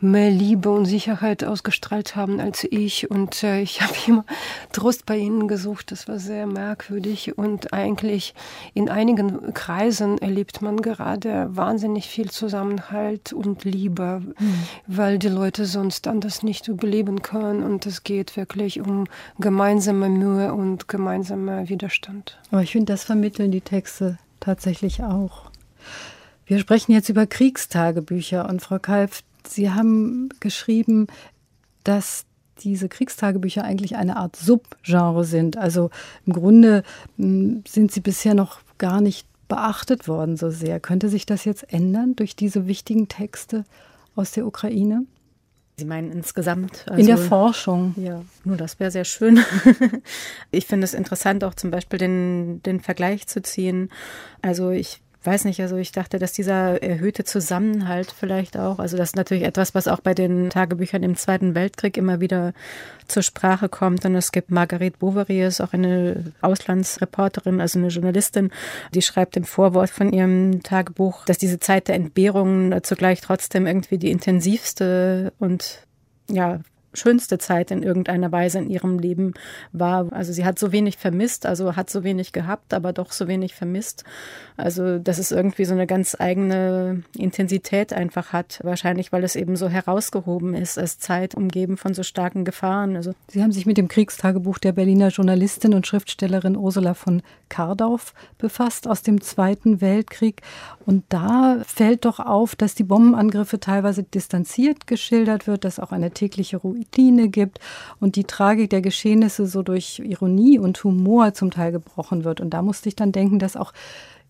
mehr 0.00 0.30
Liebe 0.30 0.70
und 0.70 0.84
Sicherheit 0.84 1.44
ausgestrahlt 1.44 2.16
haben 2.16 2.40
als 2.40 2.64
ich. 2.64 3.10
Und 3.10 3.42
äh, 3.42 3.60
ich 3.60 3.80
habe 3.82 3.94
immer 4.06 4.24
Trost 4.72 5.06
bei 5.06 5.16
ihnen 5.16 5.48
gesucht. 5.48 5.90
Das 5.92 6.08
war 6.08 6.18
sehr 6.18 6.46
merkwürdig. 6.46 7.38
Und 7.38 7.72
eigentlich 7.72 8.34
in 8.74 8.88
einigen 8.88 9.54
Kreisen 9.54 10.18
erlebt 10.18 10.62
man 10.62 10.78
gerade 10.78 11.48
wahnsinnig 11.54 12.08
viel 12.08 12.30
Zusammenhalt 12.30 13.32
und 13.32 13.64
Liebe, 13.64 14.22
mhm. 14.38 14.54
weil 14.86 15.18
die 15.18 15.28
Leute 15.28 15.66
sonst 15.66 16.06
anders 16.06 16.42
nicht 16.42 16.68
überleben 16.68 17.22
können. 17.22 17.62
Und 17.62 17.86
es 17.86 18.04
geht 18.04 18.36
wirklich 18.36 18.80
um 18.80 19.04
gemeinsame 19.38 20.08
Mühe 20.08 20.52
und 20.52 20.88
gemeinsamer 20.88 21.68
Widerstand. 21.68 22.38
Aber 22.50 22.62
ich 22.62 22.72
finde, 22.72 22.92
das 22.92 23.04
vermitteln 23.04 23.50
die 23.50 23.60
Texte 23.60 24.18
tatsächlich 24.40 25.02
auch. 25.02 25.50
Wir 26.46 26.60
sprechen 26.60 26.92
jetzt 26.92 27.08
über 27.08 27.26
Kriegstagebücher 27.26 28.48
und 28.48 28.62
Frau 28.62 28.78
Kalf, 28.78 29.22
Sie 29.48 29.70
haben 29.70 30.28
geschrieben, 30.40 31.06
dass 31.84 32.24
diese 32.60 32.88
Kriegstagebücher 32.88 33.64
eigentlich 33.64 33.96
eine 33.96 34.16
Art 34.16 34.36
Subgenre 34.36 35.24
sind. 35.24 35.56
Also 35.56 35.90
im 36.24 36.32
Grunde 36.32 36.82
hm, 37.16 37.62
sind 37.68 37.92
sie 37.92 38.00
bisher 38.00 38.34
noch 38.34 38.60
gar 38.78 39.00
nicht 39.00 39.26
beachtet 39.48 40.08
worden 40.08 40.36
so 40.36 40.50
sehr. 40.50 40.80
Könnte 40.80 41.08
sich 41.08 41.26
das 41.26 41.44
jetzt 41.44 41.72
ändern 41.72 42.16
durch 42.16 42.34
diese 42.36 42.66
wichtigen 42.66 43.08
Texte 43.08 43.64
aus 44.14 44.32
der 44.32 44.46
Ukraine? 44.46 45.04
Sie 45.78 45.84
meinen 45.84 46.10
insgesamt? 46.10 46.86
Also, 46.88 47.00
in 47.00 47.06
der 47.06 47.16
also 47.16 47.28
Forschung. 47.28 47.94
Ja, 47.98 48.22
nur 48.44 48.56
das 48.56 48.80
wäre 48.80 48.90
sehr 48.90 49.04
schön. 49.04 49.40
ich 50.50 50.66
finde 50.66 50.84
es 50.84 50.94
interessant, 50.94 51.44
auch 51.44 51.54
zum 51.54 51.70
Beispiel 51.70 51.98
den, 51.98 52.62
den 52.62 52.80
Vergleich 52.80 53.26
zu 53.26 53.42
ziehen. 53.42 53.90
Also 54.40 54.70
ich 54.70 55.02
weiß 55.26 55.44
nicht, 55.44 55.60
also 55.60 55.76
ich 55.76 55.92
dachte, 55.92 56.18
dass 56.18 56.32
dieser 56.32 56.82
erhöhte 56.82 57.24
Zusammenhalt 57.24 58.14
vielleicht 58.16 58.56
auch, 58.56 58.78
also 58.78 58.96
das 58.96 59.10
ist 59.10 59.16
natürlich 59.16 59.44
etwas, 59.44 59.74
was 59.74 59.88
auch 59.88 60.00
bei 60.00 60.14
den 60.14 60.50
Tagebüchern 60.50 61.02
im 61.02 61.16
Zweiten 61.16 61.54
Weltkrieg 61.54 61.96
immer 61.96 62.20
wieder 62.20 62.52
zur 63.08 63.22
Sprache 63.22 63.68
kommt. 63.68 64.04
Und 64.04 64.14
es 64.14 64.32
gibt 64.32 64.50
Marguerite 64.50 64.98
Bovary, 64.98 65.44
ist 65.44 65.60
auch 65.60 65.72
eine 65.72 66.32
Auslandsreporterin, 66.40 67.60
also 67.60 67.78
eine 67.78 67.88
Journalistin, 67.88 68.50
die 68.94 69.02
schreibt 69.02 69.36
im 69.36 69.44
Vorwort 69.44 69.90
von 69.90 70.12
ihrem 70.12 70.62
Tagebuch, 70.62 71.24
dass 71.24 71.38
diese 71.38 71.58
Zeit 71.58 71.88
der 71.88 71.96
Entbehrungen 71.96 72.82
zugleich 72.82 73.20
trotzdem 73.20 73.66
irgendwie 73.66 73.98
die 73.98 74.10
intensivste 74.10 75.32
und 75.38 75.86
ja, 76.30 76.60
schönste 76.96 77.38
Zeit 77.38 77.70
in 77.70 77.82
irgendeiner 77.82 78.32
Weise 78.32 78.58
in 78.58 78.70
ihrem 78.70 78.98
Leben 78.98 79.34
war. 79.72 80.12
Also 80.12 80.32
sie 80.32 80.44
hat 80.44 80.58
so 80.58 80.72
wenig 80.72 80.96
vermisst, 80.96 81.46
also 81.46 81.76
hat 81.76 81.90
so 81.90 82.04
wenig 82.04 82.32
gehabt, 82.32 82.74
aber 82.74 82.92
doch 82.92 83.12
so 83.12 83.28
wenig 83.28 83.54
vermisst. 83.54 84.04
Also 84.56 84.98
dass 84.98 85.18
es 85.18 85.30
irgendwie 85.30 85.64
so 85.64 85.74
eine 85.74 85.86
ganz 85.86 86.16
eigene 86.18 87.02
Intensität 87.16 87.92
einfach 87.92 88.32
hat. 88.32 88.60
Wahrscheinlich, 88.62 89.12
weil 89.12 89.24
es 89.24 89.36
eben 89.36 89.56
so 89.56 89.68
herausgehoben 89.68 90.54
ist 90.54 90.78
als 90.78 90.98
Zeit 90.98 91.34
umgeben 91.34 91.76
von 91.76 91.94
so 91.94 92.02
starken 92.02 92.44
Gefahren. 92.44 92.96
Also 92.96 93.12
Sie 93.28 93.42
haben 93.42 93.52
sich 93.52 93.66
mit 93.66 93.76
dem 93.76 93.88
Kriegstagebuch 93.88 94.58
der 94.58 94.72
Berliner 94.72 95.08
Journalistin 95.08 95.74
und 95.74 95.86
Schriftstellerin 95.86 96.56
Ursula 96.56 96.94
von 96.94 97.22
Kardauf 97.48 98.14
befasst 98.38 98.88
aus 98.88 99.02
dem 99.02 99.20
Zweiten 99.20 99.80
Weltkrieg. 99.80 100.42
Und 100.84 101.04
da 101.08 101.58
fällt 101.66 102.04
doch 102.04 102.20
auf, 102.20 102.56
dass 102.56 102.74
die 102.74 102.84
Bombenangriffe 102.84 103.60
teilweise 103.60 104.02
distanziert 104.02 104.86
geschildert 104.86 105.46
wird, 105.46 105.64
dass 105.64 105.78
auch 105.78 105.92
eine 105.92 106.10
tägliche 106.10 106.56
Routine 106.86 107.28
gibt 107.28 107.58
und 108.00 108.16
die 108.16 108.24
Tragik 108.24 108.70
der 108.70 108.80
Geschehnisse 108.80 109.46
so 109.46 109.62
durch 109.62 109.98
Ironie 109.98 110.58
und 110.58 110.82
Humor 110.84 111.34
zum 111.34 111.50
Teil 111.50 111.72
gebrochen 111.72 112.24
wird. 112.24 112.40
Und 112.40 112.50
da 112.50 112.62
musste 112.62 112.88
ich 112.88 112.96
dann 112.96 113.12
denken, 113.12 113.38
dass 113.38 113.56
auch 113.56 113.72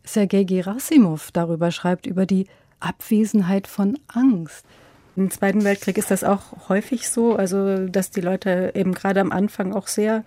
Sergei 0.05 0.45
Gerasimov 0.45 1.31
darüber 1.33 1.71
schreibt, 1.71 2.07
über 2.07 2.27
die 2.27 2.47
Abwesenheit 2.81 3.67
von 3.67 3.99
Angst. 4.09 4.65
Im 5.17 5.31
Zweiten 5.31 5.65
Weltkrieg 5.65 5.97
ist 5.97 6.11
das 6.11 6.25
auch 6.25 6.69
häufig 6.69 7.09
so, 7.09 7.37
also 7.37 7.87
dass 7.87 8.11
die 8.11 8.21
Leute 8.21 8.73
eben 8.75 8.93
gerade 8.93 9.21
am 9.21 9.33
Anfang 9.33 9.73
auch 9.73 9.89
sehr 9.89 10.25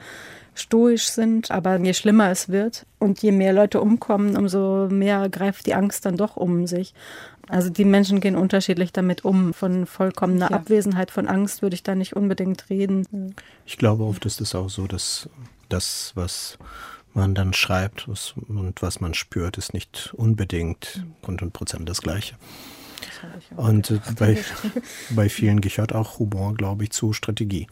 stoisch 0.56 1.10
sind, 1.10 1.52
aber 1.52 1.78
je 1.78 1.94
schlimmer 1.94 2.32
es 2.32 2.50
wird 2.50 2.86
und 2.98 3.22
je 3.22 3.32
mehr 3.32 3.54
Leute 3.54 3.82
umkommen, 3.82 4.36
umso 4.36 4.88
mehr 4.90 5.30
greift 5.30 5.68
die 5.68 5.76
Angst 5.76 6.06
dann 6.06 6.18
doch 6.18 6.38
um 6.38 6.66
sich. 6.66 6.94
Also 7.50 7.70
die 7.70 7.86
Menschen 7.86 8.22
gehen 8.22 8.36
unterschiedlich 8.36 8.94
damit 8.94 9.26
um. 9.26 9.54
Von 9.54 9.86
vollkommener 9.86 10.52
ja. 10.52 10.58
Abwesenheit 10.58 11.12
von 11.12 11.28
Angst 11.28 11.62
würde 11.62 11.74
ich 11.74 11.84
da 11.84 11.96
nicht 11.96 12.16
unbedingt 12.16 12.70
reden. 12.70 13.36
Ich 13.66 13.78
glaube, 13.78 14.04
oft 14.04 14.26
ist 14.26 14.40
es 14.40 14.56
auch 14.56 14.70
so, 14.70 14.88
dass 14.88 15.28
das, 15.68 16.12
was 16.16 16.58
man 17.14 17.34
dann 17.34 17.54
schreibt 17.54 18.08
und 18.08 18.76
was 18.82 19.02
man 19.02 19.14
spürt, 19.16 19.58
ist 19.58 19.74
nicht 19.74 20.14
unbedingt 20.16 21.04
100 21.24 21.52
Prozent 21.52 21.90
das 21.90 22.02
Gleiche. 22.02 22.36
und 23.56 23.92
äh, 23.92 24.00
bei, 24.18 24.38
bei 25.10 25.28
vielen 25.28 25.60
gehört 25.60 25.94
auch 25.94 26.20
Humor, 26.20 26.54
glaube 26.54 26.84
ich, 26.84 26.92
zu 26.92 27.14
Strategie. 27.14 27.68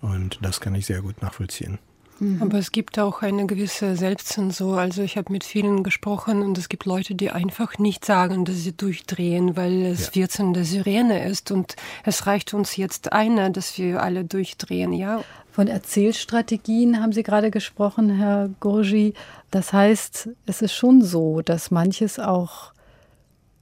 Und 0.00 0.38
das 0.42 0.60
kann 0.60 0.74
ich 0.74 0.86
sehr 0.86 1.02
gut 1.02 1.22
nachvollziehen. 1.22 1.78
Mhm. 2.20 2.42
Aber 2.42 2.58
es 2.58 2.72
gibt 2.72 2.98
auch 2.98 3.22
eine 3.22 3.46
gewisse 3.46 3.96
Selbstzensur. 3.96 4.78
Also 4.78 5.02
ich 5.02 5.16
habe 5.16 5.32
mit 5.32 5.44
vielen 5.44 5.82
gesprochen 5.82 6.42
und 6.42 6.56
es 6.58 6.68
gibt 6.68 6.84
Leute, 6.84 7.14
die 7.14 7.30
einfach 7.30 7.78
nicht 7.78 8.04
sagen, 8.04 8.44
dass 8.44 8.56
sie 8.56 8.72
durchdrehen, 8.72 9.56
weil 9.56 9.82
es 9.84 10.06
ja. 10.06 10.12
14 10.12 10.54
der 10.54 10.64
Sirene 10.64 11.24
ist 11.28 11.50
und 11.50 11.76
es 12.04 12.26
reicht 12.26 12.54
uns 12.54 12.76
jetzt 12.76 13.12
eine, 13.12 13.50
dass 13.50 13.78
wir 13.78 14.02
alle 14.02 14.24
durchdrehen, 14.24 14.92
ja. 14.92 15.22
Von 15.50 15.68
Erzählstrategien 15.68 17.00
haben 17.00 17.12
Sie 17.12 17.22
gerade 17.22 17.52
gesprochen, 17.52 18.10
Herr 18.10 18.50
Gorgi. 18.58 19.14
Das 19.52 19.72
heißt, 19.72 20.30
es 20.46 20.62
ist 20.62 20.72
schon 20.72 21.00
so, 21.00 21.42
dass 21.42 21.70
manches 21.70 22.18
auch 22.18 22.72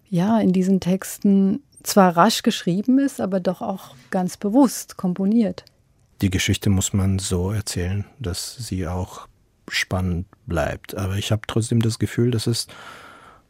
ja 0.09 0.41
in 0.41 0.55
diesen 0.55 0.81
Texten 0.81 1.62
zwar 1.83 2.17
rasch 2.17 2.43
geschrieben 2.43 2.99
ist, 2.99 3.21
aber 3.21 3.41
doch 3.41 3.61
auch 3.61 3.95
ganz 4.11 4.38
bewusst 4.38 4.97
komponiert 4.97 5.65
die 6.23 6.31
Geschichte 6.31 6.71
muss 6.71 6.93
man 6.93 7.19
so 7.19 7.51
erzählen, 7.51 8.05
dass 8.19 8.57
sie 8.57 8.87
auch 8.87 9.27
spannend 9.69 10.27
bleibt. 10.47 10.97
Aber 10.97 11.17
ich 11.17 11.33
habe 11.33 11.43
trotzdem 11.47 11.81
das 11.81 11.99
Gefühl, 11.99 12.31
dass 12.31 12.47
es 12.47 12.69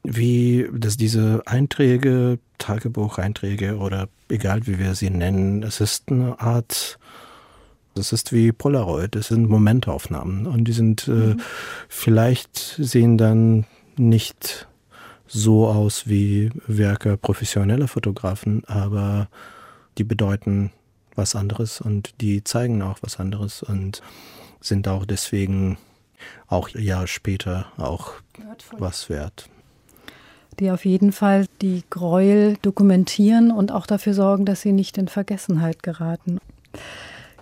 wie, 0.03 0.69
dass 0.73 0.97
diese 0.97 1.43
Einträge, 1.47 2.39
Tagebucheinträge 2.59 3.77
oder 3.77 4.09
egal 4.29 4.67
wie 4.67 4.79
wir 4.79 4.95
sie 4.95 5.11
nennen, 5.11 5.63
es 5.63 5.81
ist 5.81 6.11
eine 6.11 6.41
Art, 6.41 6.99
es 7.97 8.13
ist 8.13 8.33
wie 8.33 8.53
Polaroid, 8.53 9.15
es 9.17 9.29
sind 9.29 9.49
Momentaufnahmen 9.49 10.47
und 10.47 10.65
die 10.65 10.73
sind 10.73 11.07
äh, 11.07 11.11
mhm. 11.11 11.33
äh, 11.33 11.43
vielleicht 11.89 12.57
sehen 12.79 13.19
dann 13.19 13.67
nicht 13.97 14.67
so 15.27 15.69
aus 15.69 16.09
wie 16.09 16.51
Werke 16.67 17.17
professioneller 17.17 17.89
Fotografen, 17.89 18.65
aber 18.65 19.29
die 19.99 20.05
bedeuten 20.05 20.73
was 21.15 21.35
anderes 21.37 21.81
und 21.81 22.15
die 22.21 22.45
zeigen 22.45 22.83
auch 22.83 22.99
was 23.03 23.19
anderes 23.21 23.63
und 23.63 24.03
sind 24.61 24.89
auch 24.89 25.05
deswegen 25.05 25.79
auch 26.47 26.69
Jahre 26.71 27.09
später 27.09 27.67
auch 27.77 28.13
Wertvoll. 28.39 28.81
was 28.81 29.09
wert. 29.09 29.49
die 30.61 30.71
auf 30.71 30.85
jeden 30.85 31.13
Fall 31.13 31.47
die 31.61 31.83
Gräuel 31.91 32.57
dokumentieren 32.63 33.51
und 33.51 33.73
auch 33.73 33.87
dafür 33.87 34.15
sorgen, 34.15 34.45
dass 34.45 34.61
sie 34.61 34.73
nicht 34.73 34.99
in 34.99 35.09
Vergessenheit 35.09 35.83
geraten. 35.83 36.39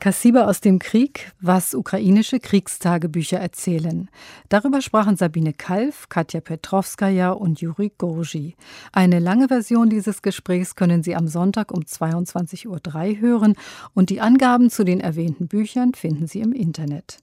Kassiber 0.00 0.48
aus 0.48 0.62
dem 0.62 0.78
Krieg, 0.78 1.30
was 1.42 1.74
ukrainische 1.74 2.40
Kriegstagebücher 2.40 3.38
erzählen. 3.38 4.08
Darüber 4.48 4.80
sprachen 4.80 5.16
Sabine 5.16 5.52
Kalf, 5.52 6.08
Katja 6.08 6.40
Petrovskaya 6.40 7.32
und 7.32 7.60
Juri 7.60 7.92
Gorgi. 7.98 8.56
Eine 8.92 9.18
lange 9.18 9.48
Version 9.48 9.90
dieses 9.90 10.22
Gesprächs 10.22 10.74
können 10.74 11.02
Sie 11.02 11.14
am 11.14 11.28
Sonntag 11.28 11.70
um 11.70 11.82
22.03 11.82 12.66
Uhr 12.66 13.20
hören 13.20 13.54
und 13.92 14.08
die 14.08 14.22
Angaben 14.22 14.70
zu 14.70 14.84
den 14.84 15.00
erwähnten 15.00 15.48
Büchern 15.48 15.92
finden 15.92 16.26
Sie 16.26 16.40
im 16.40 16.52
Internet. 16.52 17.18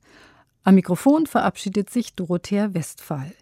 Am 0.63 0.75
Mikrofon 0.75 1.25
verabschiedet 1.25 1.89
sich 1.89 2.13
Dorothea 2.13 2.75
Westphal. 2.75 3.33